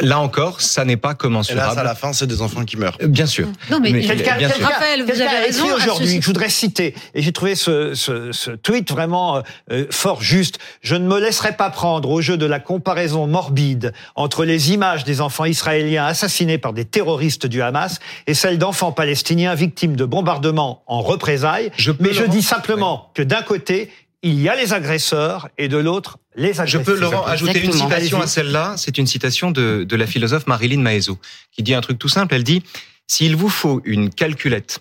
Là 0.00 0.18
encore, 0.18 0.62
ça 0.62 0.84
n'est 0.86 0.96
pas 0.96 1.14
commensurable. 1.14 1.72
Et 1.72 1.74
là, 1.76 1.80
à 1.82 1.84
la 1.84 1.94
fin, 1.94 2.14
c'est 2.14 2.26
des 2.26 2.40
enfants 2.40 2.64
qui 2.64 2.78
meurent. 2.78 2.96
Euh, 3.02 3.06
bien 3.06 3.26
sûr. 3.26 3.48
Non, 3.70 3.80
mais, 3.80 4.00
quelqu'un, 4.00 4.38
Raphaël, 4.60 5.04
vous 5.04 5.20
avez 5.20 5.44
raison. 5.44 5.66
aujourd'hui, 5.74 6.20
je 6.20 6.26
voudrais 6.26 6.48
citer, 6.48 6.94
et 7.14 7.22
j'ai 7.22 7.32
trouvé 7.32 7.54
ce, 7.54 7.94
ce, 7.94 8.32
ce, 8.32 8.50
tweet 8.52 8.90
vraiment 8.90 9.42
euh, 9.70 9.86
fort 9.90 10.22
juste. 10.22 10.58
Je 10.80 10.94
ne 10.94 11.06
me 11.06 11.20
laisserai 11.20 11.52
pas 11.52 11.68
prendre 11.70 12.10
au 12.10 12.22
jeu 12.22 12.36
de 12.36 12.46
la 12.46 12.60
comparaison 12.60 13.26
morbide 13.26 13.92
entre 14.16 14.44
les 14.44 14.72
images 14.72 15.04
des 15.04 15.17
enfants 15.20 15.44
israéliens 15.44 16.06
assassinés 16.06 16.58
par 16.58 16.72
des 16.72 16.84
terroristes 16.84 17.46
du 17.46 17.62
Hamas 17.62 17.98
et 18.26 18.34
celles 18.34 18.58
d'enfants 18.58 18.92
palestiniens 18.92 19.54
victimes 19.54 19.96
de 19.96 20.04
bombardements 20.04 20.82
en 20.86 21.00
représailles. 21.00 21.70
Mais 22.00 22.12
je 22.12 22.24
dis 22.24 22.42
simplement 22.42 23.10
que 23.14 23.22
d'un 23.22 23.42
côté, 23.42 23.90
il 24.22 24.40
y 24.40 24.48
a 24.48 24.56
les 24.56 24.72
agresseurs 24.72 25.48
et 25.58 25.68
de 25.68 25.76
l'autre, 25.76 26.18
les 26.34 26.60
agresseurs. 26.60 26.66
Je 26.66 26.78
peux, 26.78 26.98
Laurent, 26.98 27.24
ajouter 27.24 27.64
une 27.64 27.72
citation 27.72 28.20
à 28.20 28.26
celle-là. 28.26 28.74
C'est 28.76 28.98
une 28.98 29.06
citation 29.06 29.50
de, 29.50 29.84
de 29.84 29.96
la 29.96 30.06
philosophe 30.06 30.46
Marilyn 30.46 30.80
Maezo, 30.80 31.18
qui 31.52 31.62
dit 31.62 31.74
un 31.74 31.80
truc 31.80 31.98
tout 31.98 32.08
simple. 32.08 32.34
Elle 32.34 32.44
dit, 32.44 32.62
s'il 33.06 33.36
vous 33.36 33.48
faut 33.48 33.80
une 33.84 34.10
calculette 34.10 34.80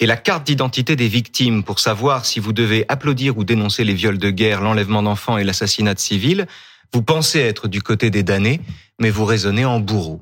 et 0.00 0.06
la 0.06 0.16
carte 0.16 0.44
d'identité 0.44 0.96
des 0.96 1.06
victimes 1.06 1.62
pour 1.62 1.78
savoir 1.78 2.26
si 2.26 2.40
vous 2.40 2.52
devez 2.52 2.84
applaudir 2.88 3.38
ou 3.38 3.44
dénoncer 3.44 3.84
les 3.84 3.94
viols 3.94 4.18
de 4.18 4.30
guerre, 4.30 4.60
l'enlèvement 4.60 5.02
d'enfants 5.02 5.38
et 5.38 5.44
l'assassinat 5.44 5.94
de 5.94 6.00
civils, 6.00 6.46
vous 6.92 7.02
pensez 7.02 7.38
être 7.38 7.68
du 7.68 7.80
côté 7.82 8.10
des 8.10 8.22
damnés, 8.22 8.60
mais 9.02 9.10
vous 9.10 9.24
raisonnez 9.24 9.64
en 9.64 9.80
bourreau. 9.80 10.20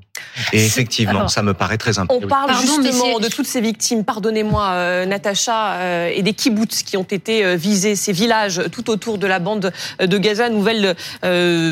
Et 0.55 0.65
effectivement, 0.65 1.29
ça 1.29 1.43
me 1.43 1.53
paraît 1.53 1.77
très 1.77 1.99
important. 1.99 2.25
On 2.25 2.29
parle 2.29 2.55
justement 2.61 3.19
de 3.19 3.29
toutes 3.29 3.47
ces 3.47 3.61
victimes, 3.61 4.05
pardonnez-moi 4.05 4.71
euh, 4.71 5.07
Natacha, 5.07 5.73
euh, 5.75 6.13
et 6.15 6.23
des 6.23 6.33
kibbutz 6.33 6.83
qui 6.83 6.97
ont 6.97 7.03
été 7.03 7.45
euh, 7.45 7.57
visés, 7.57 7.95
ces 7.95 8.13
villages 8.13 8.63
tout 8.73 8.89
autour 8.91 9.19
de 9.19 9.27
la 9.27 9.39
bande 9.39 9.71
de 10.01 10.19
Gaza. 10.19 10.49
Nouvelle 10.49 10.97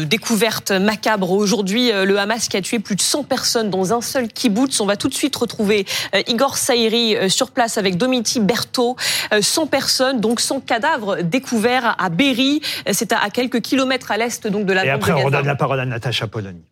découverte 0.06 0.70
macabre 0.70 1.30
aujourd'hui, 1.30 1.90
le 1.90 2.18
Hamas 2.18 2.48
qui 2.48 2.56
a 2.58 2.60
tué 2.60 2.78
plus 2.78 2.94
de 2.94 3.00
100 3.00 3.24
personnes 3.24 3.70
dans 3.70 3.94
un 3.94 4.02
seul 4.02 4.28
kibbutz. 4.28 4.80
On 4.80 4.86
va 4.86 4.96
tout 4.96 5.08
de 5.08 5.14
suite 5.14 5.34
retrouver 5.34 5.86
Igor 6.26 6.58
Saïri 6.58 7.30
sur 7.30 7.50
place 7.50 7.78
avec 7.78 7.96
Domiti 7.96 8.40
Berthaud. 8.40 8.96
100 9.40 9.66
personnes, 9.66 10.20
donc 10.20 10.40
100 10.40 10.60
cadavres 10.60 11.22
découverts 11.22 11.96
à 11.98 12.10
Berry. 12.10 12.60
C'est 12.92 13.12
à 13.12 13.30
quelques 13.30 13.62
kilomètres 13.62 14.10
à 14.10 14.18
l'est 14.18 14.46
donc 14.46 14.66
de 14.66 14.74
la 14.74 14.84
et 14.84 14.88
bande 14.88 14.96
après, 14.96 15.12
de 15.12 15.16
Gaza. 15.16 15.26
on 15.26 15.30
redonne 15.30 15.46
la 15.46 15.56
parole 15.56 15.80
à 15.80 15.86
Natacha 15.86 16.26
Polony. 16.26 16.62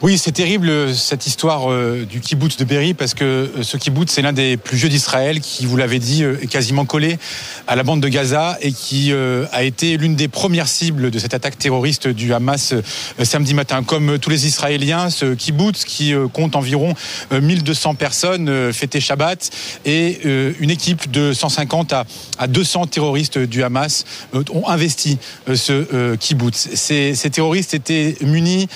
Oui, 0.00 0.16
c'est 0.16 0.30
terrible 0.30 0.94
cette 0.94 1.26
histoire 1.26 1.72
euh, 1.72 2.06
du 2.08 2.20
kibbutz 2.20 2.56
de 2.56 2.64
Berry 2.64 2.94
parce 2.94 3.14
que 3.14 3.24
euh, 3.24 3.62
ce 3.64 3.76
kibbutz 3.76 4.12
c'est 4.12 4.22
l'un 4.22 4.32
des 4.32 4.56
plus 4.56 4.76
vieux 4.76 4.88
d'Israël 4.88 5.40
qui, 5.40 5.66
vous 5.66 5.76
l'avez 5.76 5.98
dit, 5.98 6.22
euh, 6.22 6.38
est 6.40 6.46
quasiment 6.46 6.84
collé 6.84 7.18
à 7.66 7.74
la 7.74 7.82
bande 7.82 8.00
de 8.00 8.06
Gaza 8.06 8.56
et 8.60 8.70
qui 8.70 9.12
a 9.12 9.62
été 9.62 9.96
l'une 9.96 10.14
des 10.14 10.28
premières 10.28 10.68
cibles 10.68 11.10
de 11.10 11.18
cette 11.18 11.34
attaque 11.34 11.58
terroriste 11.58 12.06
du 12.08 12.32
Hamas 12.32 12.74
samedi 13.22 13.52
matin. 13.52 13.82
Comme 13.82 14.18
tous 14.18 14.30
les 14.30 14.46
Israéliens, 14.46 15.10
ce 15.10 15.34
kibbutz 15.34 15.84
qui 15.84 16.14
compte 16.32 16.56
environ 16.56 16.94
1200 17.30 17.94
personnes 17.94 18.72
fêtait 18.72 19.00
Shabbat 19.00 19.50
et 19.84 20.20
une 20.24 20.70
équipe 20.70 21.10
de 21.10 21.34
150 21.34 21.92
à 22.38 22.46
200 22.46 22.86
terroristes 22.86 23.38
du 23.38 23.62
Hamas 23.62 24.06
ont 24.32 24.66
investi 24.66 25.18
ce 25.52 26.14
kibbutz. 26.14 26.70
Ces 26.74 27.30
terroristes 27.30 27.74
étaient 27.74 28.16
munis 28.22 28.68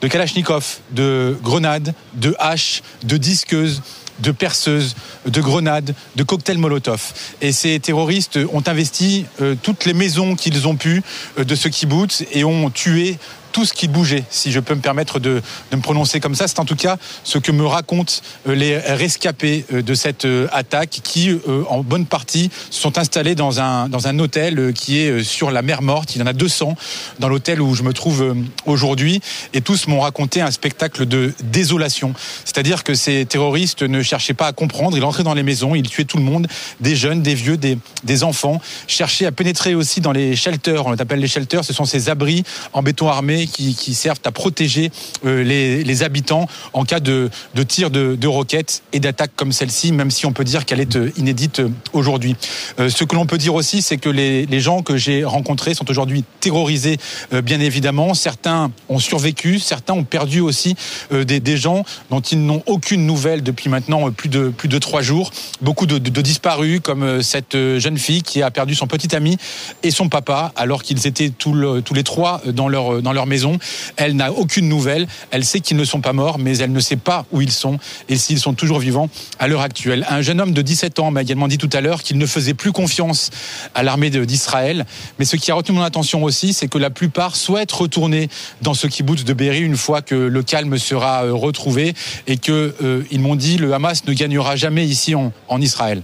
de 0.00 0.08
Kalachnikov, 0.08 0.78
de 0.90 1.36
grenades, 1.42 1.94
de 2.14 2.34
haches, 2.38 2.82
de 3.02 3.16
disqueuses, 3.16 3.82
de 4.20 4.32
perceuses, 4.32 4.94
de 5.26 5.40
grenades, 5.40 5.94
de 6.16 6.22
cocktails 6.22 6.58
Molotov. 6.58 7.12
Et 7.40 7.52
ces 7.52 7.80
terroristes 7.80 8.38
ont 8.52 8.62
investi 8.66 9.26
euh, 9.40 9.54
toutes 9.62 9.84
les 9.84 9.94
maisons 9.94 10.36
qu'ils 10.36 10.68
ont 10.68 10.76
pu 10.76 11.02
euh, 11.38 11.44
de 11.44 11.54
ce 11.54 11.68
kibbutz 11.68 12.24
et 12.32 12.44
ont 12.44 12.70
tué 12.70 13.18
tout 13.52 13.64
ce 13.64 13.72
qui 13.72 13.88
bougeait, 13.88 14.24
si 14.30 14.52
je 14.52 14.60
peux 14.60 14.74
me 14.74 14.80
permettre 14.80 15.18
de, 15.18 15.42
me 15.72 15.80
prononcer 15.80 16.20
comme 16.20 16.34
ça. 16.34 16.48
C'est 16.48 16.58
en 16.58 16.64
tout 16.64 16.76
cas 16.76 16.96
ce 17.24 17.38
que 17.38 17.52
me 17.52 17.66
racontent 17.66 18.14
euh, 18.48 18.54
les 18.54 18.78
rescapés 18.78 19.64
euh, 19.72 19.82
de 19.82 19.94
cette 19.94 20.24
euh, 20.24 20.48
attaque 20.52 21.00
qui, 21.02 21.30
en 21.68 21.82
bonne 21.82 22.06
partie, 22.06 22.50
sont 22.70 22.98
installés 22.98 23.34
dans 23.34 23.60
un, 23.60 23.88
dans 23.88 24.08
un 24.08 24.18
hôtel 24.18 24.72
qui 24.72 24.98
est 24.98 25.22
sur 25.22 25.50
la 25.50 25.62
mer 25.62 25.82
Morte. 25.82 26.14
Il 26.14 26.20
y 26.20 26.22
en 26.22 26.26
a 26.26 26.32
200 26.32 26.76
dans 27.18 27.28
l'hôtel 27.28 27.60
où 27.60 27.74
je 27.74 27.82
me 27.82 27.92
trouve 27.92 28.34
aujourd'hui. 28.66 29.20
Et 29.54 29.60
tous 29.60 29.86
m'ont 29.86 30.00
raconté 30.00 30.40
un 30.40 30.50
spectacle 30.50 31.06
de 31.06 31.32
désolation. 31.42 32.14
C'est-à-dire 32.44 32.84
que 32.84 32.94
ces 32.94 33.26
terroristes 33.26 33.82
ne 33.82 34.02
cherchaient 34.02 34.34
pas 34.34 34.46
à 34.46 34.52
comprendre. 34.52 34.96
Ils 34.96 35.04
entraient 35.04 35.22
dans 35.22 35.34
les 35.34 35.42
maisons, 35.42 35.74
ils 35.74 35.88
tuaient 35.88 36.04
tout 36.04 36.18
le 36.18 36.22
monde, 36.22 36.46
des 36.80 36.96
jeunes, 36.96 37.22
des 37.22 37.34
vieux, 37.34 37.56
des, 37.56 37.78
des 38.04 38.24
enfants. 38.24 38.60
Cherchaient 38.86 39.26
à 39.26 39.32
pénétrer 39.32 39.74
aussi 39.74 40.00
dans 40.00 40.12
les 40.12 40.36
shelters. 40.36 40.86
On 40.86 40.92
les 40.92 41.00
appelle 41.00 41.20
les 41.20 41.28
shelters. 41.28 41.64
Ce 41.64 41.72
sont 41.72 41.84
ces 41.84 42.08
abris 42.08 42.44
en 42.72 42.82
béton 42.82 43.08
armé 43.08 43.39
qui, 43.46 43.94
servent 43.94 44.20
à 44.24 44.32
protéger 44.32 44.90
les, 45.24 46.02
habitants 46.02 46.46
en 46.72 46.84
cas 46.84 47.00
de, 47.00 47.28
de 47.54 47.62
tir 47.62 47.90
de, 47.90 48.26
roquettes 48.26 48.82
et 48.92 49.00
d'attaques 49.00 49.32
comme 49.36 49.52
celle-ci, 49.52 49.92
même 49.92 50.10
si 50.10 50.26
on 50.26 50.32
peut 50.32 50.44
dire 50.44 50.64
qu'elle 50.64 50.80
est 50.80 50.98
inédite 51.16 51.62
aujourd'hui. 51.92 52.36
ce 52.78 53.04
que 53.04 53.14
l'on 53.14 53.26
peut 53.26 53.38
dire 53.38 53.54
aussi, 53.54 53.82
c'est 53.82 53.96
que 53.96 54.08
les, 54.08 54.60
gens 54.60 54.82
que 54.82 54.96
j'ai 54.96 55.24
rencontrés 55.24 55.74
sont 55.74 55.90
aujourd'hui 55.90 56.24
terrorisés, 56.40 56.98
bien 57.42 57.60
évidemment. 57.60 58.14
Certains 58.14 58.70
ont 58.88 58.98
survécu, 58.98 59.58
certains 59.58 59.94
ont 59.94 60.04
perdu 60.04 60.40
aussi 60.40 60.74
des, 61.10 61.56
gens 61.56 61.84
dont 62.10 62.20
ils 62.20 62.44
n'ont 62.44 62.62
aucune 62.66 63.06
nouvelle 63.06 63.42
depuis 63.42 63.68
maintenant 63.68 64.10
plus 64.10 64.28
de, 64.28 64.48
plus 64.48 64.68
de 64.68 64.78
trois 64.78 65.02
jours. 65.02 65.30
Beaucoup 65.60 65.86
de, 65.86 65.98
de, 65.98 66.20
disparus, 66.20 66.80
comme 66.82 67.22
cette 67.22 67.56
jeune 67.78 67.98
fille 67.98 68.22
qui 68.22 68.42
a 68.42 68.50
perdu 68.50 68.74
son 68.74 68.86
petit 68.86 69.14
ami 69.14 69.36
et 69.82 69.90
son 69.90 70.08
papa, 70.08 70.52
alors 70.56 70.82
qu'ils 70.82 71.06
étaient 71.06 71.30
tous, 71.30 71.80
tous 71.82 71.94
les 71.94 72.04
trois 72.04 72.42
dans 72.46 72.68
leur, 72.68 73.02
dans 73.02 73.12
leur 73.12 73.26
maison. 73.30 73.58
Elle 73.96 74.16
n'a 74.16 74.32
aucune 74.32 74.68
nouvelle. 74.68 75.06
Elle 75.30 75.44
sait 75.44 75.60
qu'ils 75.60 75.78
ne 75.78 75.84
sont 75.84 76.02
pas 76.02 76.12
morts, 76.12 76.38
mais 76.38 76.58
elle 76.58 76.72
ne 76.72 76.80
sait 76.80 76.96
pas 76.96 77.24
où 77.32 77.40
ils 77.40 77.52
sont 77.52 77.78
et 78.10 78.16
s'ils 78.16 78.38
sont 78.38 78.52
toujours 78.52 78.78
vivants 78.78 79.08
à 79.38 79.48
l'heure 79.48 79.62
actuelle. 79.62 80.06
Un 80.10 80.20
jeune 80.20 80.40
homme 80.40 80.52
de 80.52 80.60
17 80.60 80.98
ans 80.98 81.10
m'a 81.10 81.22
également 81.22 81.48
dit 81.48 81.56
tout 81.56 81.70
à 81.72 81.80
l'heure 81.80 82.02
qu'il 82.02 82.18
ne 82.18 82.26
faisait 82.26 82.54
plus 82.54 82.72
confiance 82.72 83.30
à 83.74 83.82
l'armée 83.82 84.10
d'Israël. 84.10 84.84
Mais 85.18 85.24
ce 85.24 85.36
qui 85.36 85.50
a 85.50 85.54
retenu 85.54 85.78
mon 85.78 85.84
attention 85.84 86.22
aussi, 86.22 86.52
c'est 86.52 86.68
que 86.68 86.78
la 86.78 86.90
plupart 86.90 87.36
souhaitent 87.36 87.72
retourner 87.72 88.28
dans 88.60 88.74
ce 88.74 88.86
kibbutz 88.86 89.24
de 89.24 89.32
Berry 89.32 89.60
une 89.60 89.76
fois 89.76 90.02
que 90.02 90.14
le 90.14 90.42
calme 90.42 90.76
sera 90.78 91.24
euh, 91.24 91.32
retrouvé 91.32 91.94
et 92.26 92.36
que 92.36 92.74
euh, 92.82 93.02
ils 93.10 93.20
m'ont 93.20 93.36
dit 93.36 93.56
le 93.56 93.72
Hamas 93.72 94.04
ne 94.04 94.12
gagnera 94.12 94.56
jamais 94.56 94.84
ici 94.86 95.14
en, 95.14 95.32
en 95.48 95.60
Israël. 95.60 96.02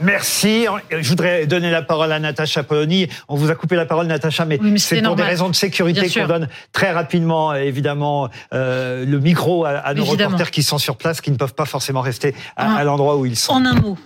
Merci. 0.00 0.66
Je 0.90 1.08
voudrais 1.08 1.46
donner 1.46 1.70
la 1.70 1.82
parole 1.82 2.12
à 2.12 2.18
Natacha 2.18 2.62
Polony. 2.62 3.08
On 3.28 3.36
vous 3.36 3.50
a 3.50 3.54
coupé 3.54 3.76
la 3.76 3.86
parole, 3.86 4.06
Natacha, 4.06 4.44
mais, 4.44 4.58
c'est 4.76 5.02
pour 5.02 5.16
des 5.16 5.22
raisons 5.22 5.48
de 5.48 5.54
sécurité 5.54 6.08
qu'on 6.10 6.26
donne 6.26 6.48
très 6.72 6.92
rapidement, 6.92 7.54
évidemment, 7.54 8.28
euh, 8.52 9.04
le 9.04 9.18
micro 9.20 9.64
à, 9.64 9.94
nos 9.94 10.04
reporters 10.04 10.50
qui 10.50 10.62
sont 10.62 10.78
sur 10.78 10.96
place, 10.96 11.20
qui 11.20 11.30
ne 11.30 11.36
peuvent 11.36 11.54
pas 11.54 11.64
forcément 11.64 12.00
rester 12.00 12.34
à, 12.56 12.84
l'endroit 12.84 13.16
où 13.16 13.26
ils 13.26 13.36
sont. 13.36 13.52
En 13.52 13.64
un 13.64 13.74
mot, 13.74 13.98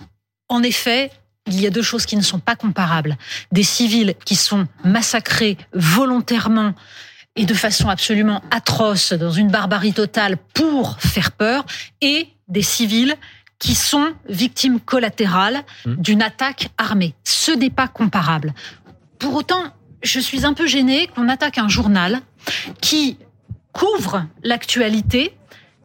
en 0.49 0.63
effet, 0.63 1.11
il 1.47 1.59
y 1.59 1.67
a 1.67 1.69
deux 1.69 1.81
choses 1.81 2.05
qui 2.05 2.15
ne 2.15 2.21
sont 2.21 2.39
pas 2.39 2.55
comparables. 2.55 3.17
Des 3.51 3.63
civils 3.63 4.15
qui 4.25 4.35
sont 4.35 4.67
massacrés 4.83 5.57
volontairement 5.73 6.73
et 7.35 7.45
de 7.45 7.53
façon 7.53 7.89
absolument 7.89 8.41
atroce, 8.51 9.13
dans 9.13 9.31
une 9.31 9.49
barbarie 9.49 9.93
totale, 9.93 10.37
pour 10.53 10.99
faire 10.99 11.31
peur, 11.31 11.65
et 12.01 12.27
des 12.49 12.61
civils 12.61 13.15
qui 13.61 13.75
sont 13.75 14.13
victimes 14.27 14.79
collatérales 14.81 15.63
mmh. 15.85 15.93
d'une 15.95 16.21
attaque 16.21 16.69
armée. 16.77 17.13
Ce 17.23 17.51
n'est 17.51 17.69
pas 17.69 17.87
comparable. 17.87 18.53
Pour 19.19 19.35
autant, 19.35 19.63
je 20.01 20.19
suis 20.19 20.45
un 20.45 20.53
peu 20.53 20.65
gênée 20.65 21.07
qu'on 21.07 21.29
attaque 21.29 21.59
un 21.59 21.69
journal 21.69 22.21
qui 22.81 23.17
couvre 23.71 24.25
l'actualité 24.43 25.37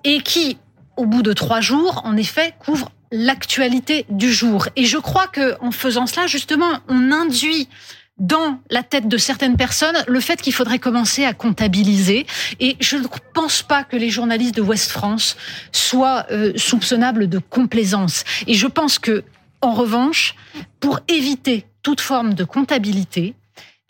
et 0.05 0.23
qui, 0.23 0.57
au 0.97 1.05
bout 1.05 1.23
de 1.23 1.35
trois 1.35 1.61
jours, 1.61 2.01
en 2.05 2.17
effet, 2.17 2.55
couvre 2.59 2.91
l'actualité 3.13 4.07
du 4.09 4.33
jour. 4.33 4.69
Et 4.75 4.87
je 4.87 4.97
crois 4.97 5.27
que 5.27 5.57
en 5.61 5.71
faisant 5.71 6.07
cela, 6.07 6.27
justement, 6.27 6.81
on 6.89 7.13
induit 7.13 7.69
dans 8.19 8.61
la 8.71 8.83
tête 8.83 9.09
de 9.09 9.19
certaines 9.19 9.57
personnes 9.57 9.97
le 10.09 10.21
fait 10.21 10.41
qu'il 10.41 10.53
faudrait 10.53 10.79
commencer 10.79 11.25
à 11.25 11.35
comptabiliser. 11.35 12.27
Et 12.61 12.77
je 12.81 12.97
ne 12.97 13.07
pense 13.35 13.63
pas 13.63 13.85
que 13.85 13.97
les 13.97 14.11
journalistes 14.11 14.55
de 14.55 14.63
West 14.63 14.91
France 14.91 15.37
soient 15.73 16.27
euh, 16.31 16.53
soupçonnables 16.57 17.29
de 17.29 17.39
complaisance. 17.39 18.25
Et 18.47 18.55
je 18.55 18.67
pense 18.67 18.99
que, 18.99 19.25
en 19.61 19.73
revanche, 19.73 20.35
pour 20.81 21.01
éviter 21.09 21.67
toute 21.83 22.01
forme 22.01 22.35
de 22.35 22.45
comptabilité, 22.45 23.35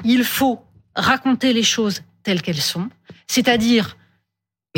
il 0.04 0.24
faut 0.24 0.60
raconter 0.94 1.52
les 1.52 1.62
choses 1.62 2.02
telles 2.22 2.42
qu'elles 2.42 2.56
sont, 2.56 2.88
c'est-à-dire 3.28 3.95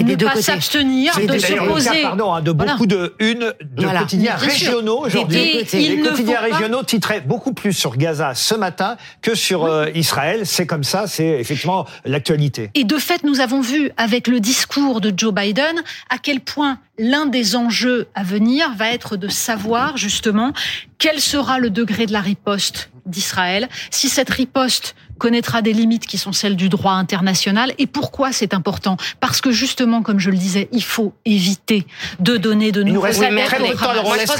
ne 0.02 0.16
pas 0.16 0.40
s'abstenir 0.40 1.14
de 1.18 1.38
s'opposer. 1.38 2.02
pardon, 2.02 2.32
hein, 2.32 2.42
de 2.42 2.52
beaucoup 2.52 2.86
de 2.86 3.14
une 3.18 3.52
de 3.62 3.86
quotidiens 3.86 4.36
régionaux 4.36 5.04
aujourd'hui. 5.04 5.64
Les 5.72 6.00
quotidiens 6.00 6.40
régionaux 6.40 6.82
titraient 6.82 7.20
beaucoup 7.20 7.52
plus 7.52 7.72
sur 7.72 7.96
Gaza 7.96 8.34
ce 8.34 8.54
matin 8.54 8.96
que 9.22 9.34
sur 9.34 9.64
euh, 9.64 9.86
Israël. 9.94 10.42
C'est 10.44 10.66
comme 10.66 10.84
ça, 10.84 11.06
c'est 11.06 11.40
effectivement 11.40 11.86
l'actualité. 12.04 12.70
Et 12.74 12.84
de 12.84 12.98
fait, 12.98 13.24
nous 13.24 13.40
avons 13.40 13.60
vu 13.60 13.90
avec 13.96 14.28
le 14.28 14.40
discours 14.40 15.00
de 15.00 15.12
Joe 15.16 15.32
Biden 15.32 15.82
à 16.10 16.18
quel 16.18 16.40
point 16.40 16.78
l'un 16.98 17.26
des 17.26 17.56
enjeux 17.56 18.08
à 18.14 18.22
venir 18.22 18.74
va 18.76 18.90
être 18.90 19.16
de 19.16 19.28
savoir 19.28 19.96
justement 19.96 20.52
quel 20.98 21.20
sera 21.20 21.58
le 21.58 21.70
degré 21.70 22.06
de 22.06 22.12
la 22.12 22.20
riposte 22.20 22.90
d'Israël, 23.06 23.68
si 23.90 24.08
cette 24.08 24.30
riposte 24.30 24.94
connaîtra 25.18 25.60
des 25.60 25.72
limites 25.72 26.06
qui 26.06 26.16
sont 26.16 26.32
celles 26.32 26.56
du 26.56 26.68
droit 26.68 26.92
international. 26.92 27.74
Et 27.78 27.86
pourquoi 27.86 28.32
c'est 28.32 28.54
important? 28.54 28.96
Parce 29.20 29.40
que 29.40 29.50
justement, 29.50 30.02
comme 30.02 30.18
je 30.18 30.30
le 30.30 30.36
disais, 30.36 30.68
il 30.72 30.82
faut 30.82 31.12
éviter 31.24 31.86
de 32.20 32.36
donner 32.36 32.72
de 32.72 32.82
nouveaux 32.82 33.06
éléments. 33.06 33.42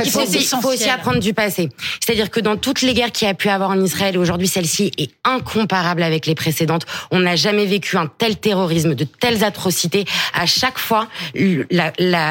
Il 0.04 0.10
faut 0.62 0.68
aussi 0.70 0.88
apprendre 0.88 1.18
du 1.18 1.34
passé. 1.34 1.68
C'est-à-dire 2.00 2.30
que 2.30 2.40
dans 2.40 2.56
toutes 2.56 2.82
les 2.82 2.94
guerres 2.94 3.12
qu'il 3.12 3.26
y 3.26 3.30
a 3.30 3.34
pu 3.34 3.48
avoir 3.48 3.70
en 3.70 3.80
Israël, 3.80 4.16
aujourd'hui 4.16 4.48
celle-ci 4.48 4.92
est 4.96 5.10
incomparable 5.24 6.02
avec 6.02 6.26
les 6.26 6.34
précédentes. 6.34 6.86
On 7.10 7.20
n'a 7.20 7.36
jamais 7.36 7.66
vécu 7.66 7.96
un 7.96 8.06
tel 8.06 8.36
terrorisme, 8.36 8.94
de 8.94 9.04
telles 9.04 9.44
atrocités. 9.44 10.04
À 10.32 10.46
chaque 10.46 10.78
fois, 10.78 11.08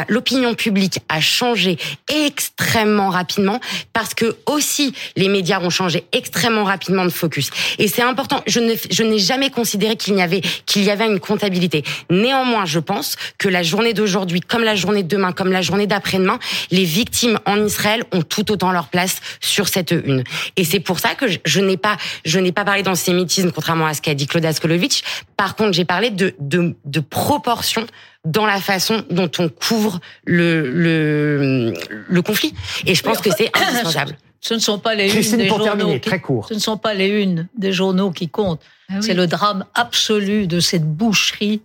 l'opinion 0.08 0.56
publique 0.56 1.00
a 1.10 1.20
changé 1.20 1.78
extrêmement 2.08 3.10
rapidement 3.10 3.60
parce 3.94 4.14
que 4.14 4.38
aussi 4.46 4.94
les 5.16 5.30
médias 5.30 5.60
ont 5.62 5.70
changé 5.70 6.06
extrêmement 6.12 6.64
rapidement 6.64 7.04
de 7.04 7.10
focus. 7.10 7.50
Et 7.78 7.88
c'est 7.88 8.02
important 8.02 8.37
je 8.46 8.60
ne, 8.60 8.74
je 8.90 9.04
n'ai 9.04 9.20
jamais 9.20 9.50
considéré 9.50 9.96
qu'il 9.96 10.16
y 10.16 10.22
avait 10.22 10.42
qu'il 10.66 10.84
y 10.84 10.90
avait 10.90 11.08
une 11.08 11.20
comptabilité. 11.20 11.84
Néanmoins, 12.10 12.66
je 12.66 12.80
pense 12.80 13.16
que 13.38 13.48
la 13.48 13.64
journée 13.64 13.94
d'aujourd'hui, 13.94 14.42
comme 14.42 14.64
la 14.64 14.76
journée 14.76 15.04
de 15.04 15.08
demain, 15.08 15.32
comme 15.32 15.52
la 15.52 15.62
journée 15.62 15.88
d'après-demain, 15.88 16.40
les 16.72 16.84
victimes 16.84 17.40
en 17.46 17.64
Israël 17.64 18.04
ont 18.12 18.22
tout 18.22 18.52
autant 18.52 18.72
leur 18.72 18.88
place 18.88 19.18
sur 19.40 19.68
cette 19.68 19.92
une. 19.92 20.24
Et 20.56 20.64
c'est 20.64 20.80
pour 20.80 21.00
ça 21.00 21.16
que 21.16 21.26
je, 21.46 21.60
n'ai 21.60 21.78
pas 21.78 21.98
je 22.26 22.40
n'ai 22.40 22.52
pas 22.52 22.66
parlé 22.66 22.84
d'antisémitisme, 22.84 23.52
contrairement 23.52 23.88
à 23.88 23.94
ce 23.94 24.02
qu'a 24.02 24.14
dit 24.14 24.28
Claude 24.28 24.46
Askolovitch. 24.46 25.02
Par 25.36 25.56
contre, 25.56 25.74
j'ai 25.74 25.86
parlé 25.86 26.10
de, 26.10 26.34
de, 26.40 26.76
de 26.86 27.00
proportion 27.00 27.86
dans 28.26 28.46
la 28.46 28.60
façon 28.60 29.04
dont 29.10 29.32
on 29.40 29.50
couvre 29.50 30.00
le, 30.26 30.70
le, 30.70 31.74
le 32.08 32.22
conflit. 32.22 32.54
Et 32.86 32.94
je 32.94 33.04
pense 33.04 33.20
que 33.20 33.30
c'est 33.36 33.50
indispensable. 33.56 34.18
Ce 34.42 34.54
ne 34.54 34.60
sont 34.60 34.80
pas 34.80 34.96
les 34.96 35.14
unes 35.14 35.38
des 35.38 35.48
journaux. 35.48 35.94
qui, 35.94 36.02
très 36.02 36.22
court. 36.22 36.48
Ce 36.48 36.54
ne 36.54 36.60
sont 36.60 36.78
pas 36.78 36.94
les 36.94 37.08
unes 37.08 37.48
des 37.58 37.72
journaux 37.72 38.12
qui 38.12 38.30
comptent. 38.30 38.62
Ah 38.90 39.02
C'est 39.02 39.14
le 39.14 39.28
drame 39.28 39.66
absolu 39.74 40.48
de 40.48 40.60
cette 40.60 40.86
boucherie, 40.86 41.62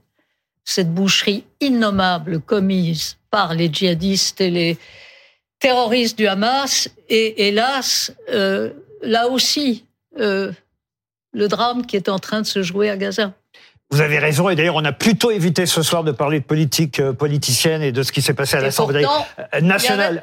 cette 0.65 0.93
boucherie 0.93 1.45
innommable 1.61 2.41
commise 2.41 3.17
par 3.31 3.55
les 3.55 3.73
djihadistes 3.73 4.41
et 4.41 4.51
les 4.51 4.79
terroristes 5.59 6.19
du 6.19 6.27
Hamas. 6.27 6.89
Et 7.09 7.49
hélas, 7.49 8.13
euh, 8.31 8.71
là 9.03 9.29
aussi, 9.29 9.85
euh, 10.19 10.53
le 11.33 11.49
drame 11.49 11.87
qui 11.87 11.97
est 11.97 12.09
en 12.09 12.19
train 12.19 12.41
de 12.41 12.47
se 12.47 12.63
jouer 12.63 12.91
à 12.91 12.97
Gaza. 12.97 13.33
Vous 13.93 14.01
avez 14.01 14.19
raison, 14.19 14.49
et 14.49 14.57
d'ailleurs 14.57 14.77
on 14.77 14.85
a 14.87 14.93
plutôt 14.93 15.31
évité 15.31 15.67
ce 15.67 15.83
soir 15.83 16.03
de 16.03 16.13
parler 16.13 16.41
de 16.41 16.45
politique 16.45 16.99
euh, 16.99 17.13
politicienne 17.13 17.83
et 17.83 17.93
de 17.93 18.03
ce 18.03 18.11
qui 18.11 18.23
s'est 18.23 18.33
passé 18.33 18.57
à 18.57 18.63
l'Assemblée 18.63 19.05
euh, 19.05 19.61
nationale 19.61 20.19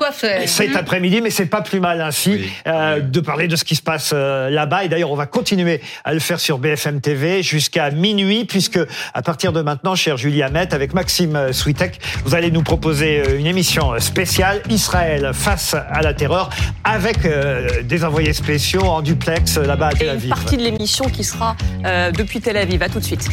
cet 0.48 0.76
après-midi, 0.76 1.22
mais 1.22 1.30
c'est 1.30 1.46
pas 1.46 1.62
plus 1.62 1.80
mal 1.80 2.02
ainsi 2.02 2.50
euh, 2.66 3.00
de 3.00 3.20
parler 3.20 3.48
de 3.48 3.56
ce 3.56 3.64
qui 3.64 3.76
se 3.76 3.84
passe 3.84 4.12
là-bas. 4.12 4.86
Et 4.86 4.90
d'ailleurs 4.90 5.12
on 5.12 5.16
va 5.16 5.28
continuer 5.28 5.82
à 6.04 6.16
le 6.16 6.20
faire 6.20 6.40
sur 6.40 6.58
BFM 6.58 7.00
TV 7.00 7.44
jusqu'à 7.44 7.92
minuit, 7.92 8.46
puisque 8.46 8.80
à 9.14 9.22
partir 9.22 9.54
de 9.54 9.62
maintenant, 9.62 9.94
cher 9.94 10.18
Julie 10.18 10.42
Hamet, 10.42 10.74
avec 10.74 10.96
Maxime 10.96 11.54
Switek, 11.54 12.00
vous 12.26 12.34
allez 12.34 12.50
nous 12.50 12.64
proposer 12.64 13.38
une 13.38 13.46
émission 13.46 14.00
spéciale 14.00 14.64
Israël 14.72 15.30
face 15.32 15.76
à 15.76 16.02
la 16.02 16.16
terreur, 16.16 16.50
avec 16.84 17.20
des 17.84 18.04
envoyés 18.04 18.34
spéciaux 18.34 18.82
en 18.82 19.04
duplex 19.04 19.58
là-bas 19.58 19.90
à 19.90 19.94
Tel 19.94 20.10
Aviv. 20.10 20.24
Et 20.24 20.28
une 20.30 20.34
partie 20.34 20.58
de 20.58 20.64
l'émission 20.64 21.06
qui 21.06 21.24
sera 21.24 21.56
depuis 22.18 22.42
Tel 22.42 22.58
Aviv. 22.58 22.82
À 22.82 22.90
tout 22.90 23.00
de 23.00 23.06
suite. 23.06 23.30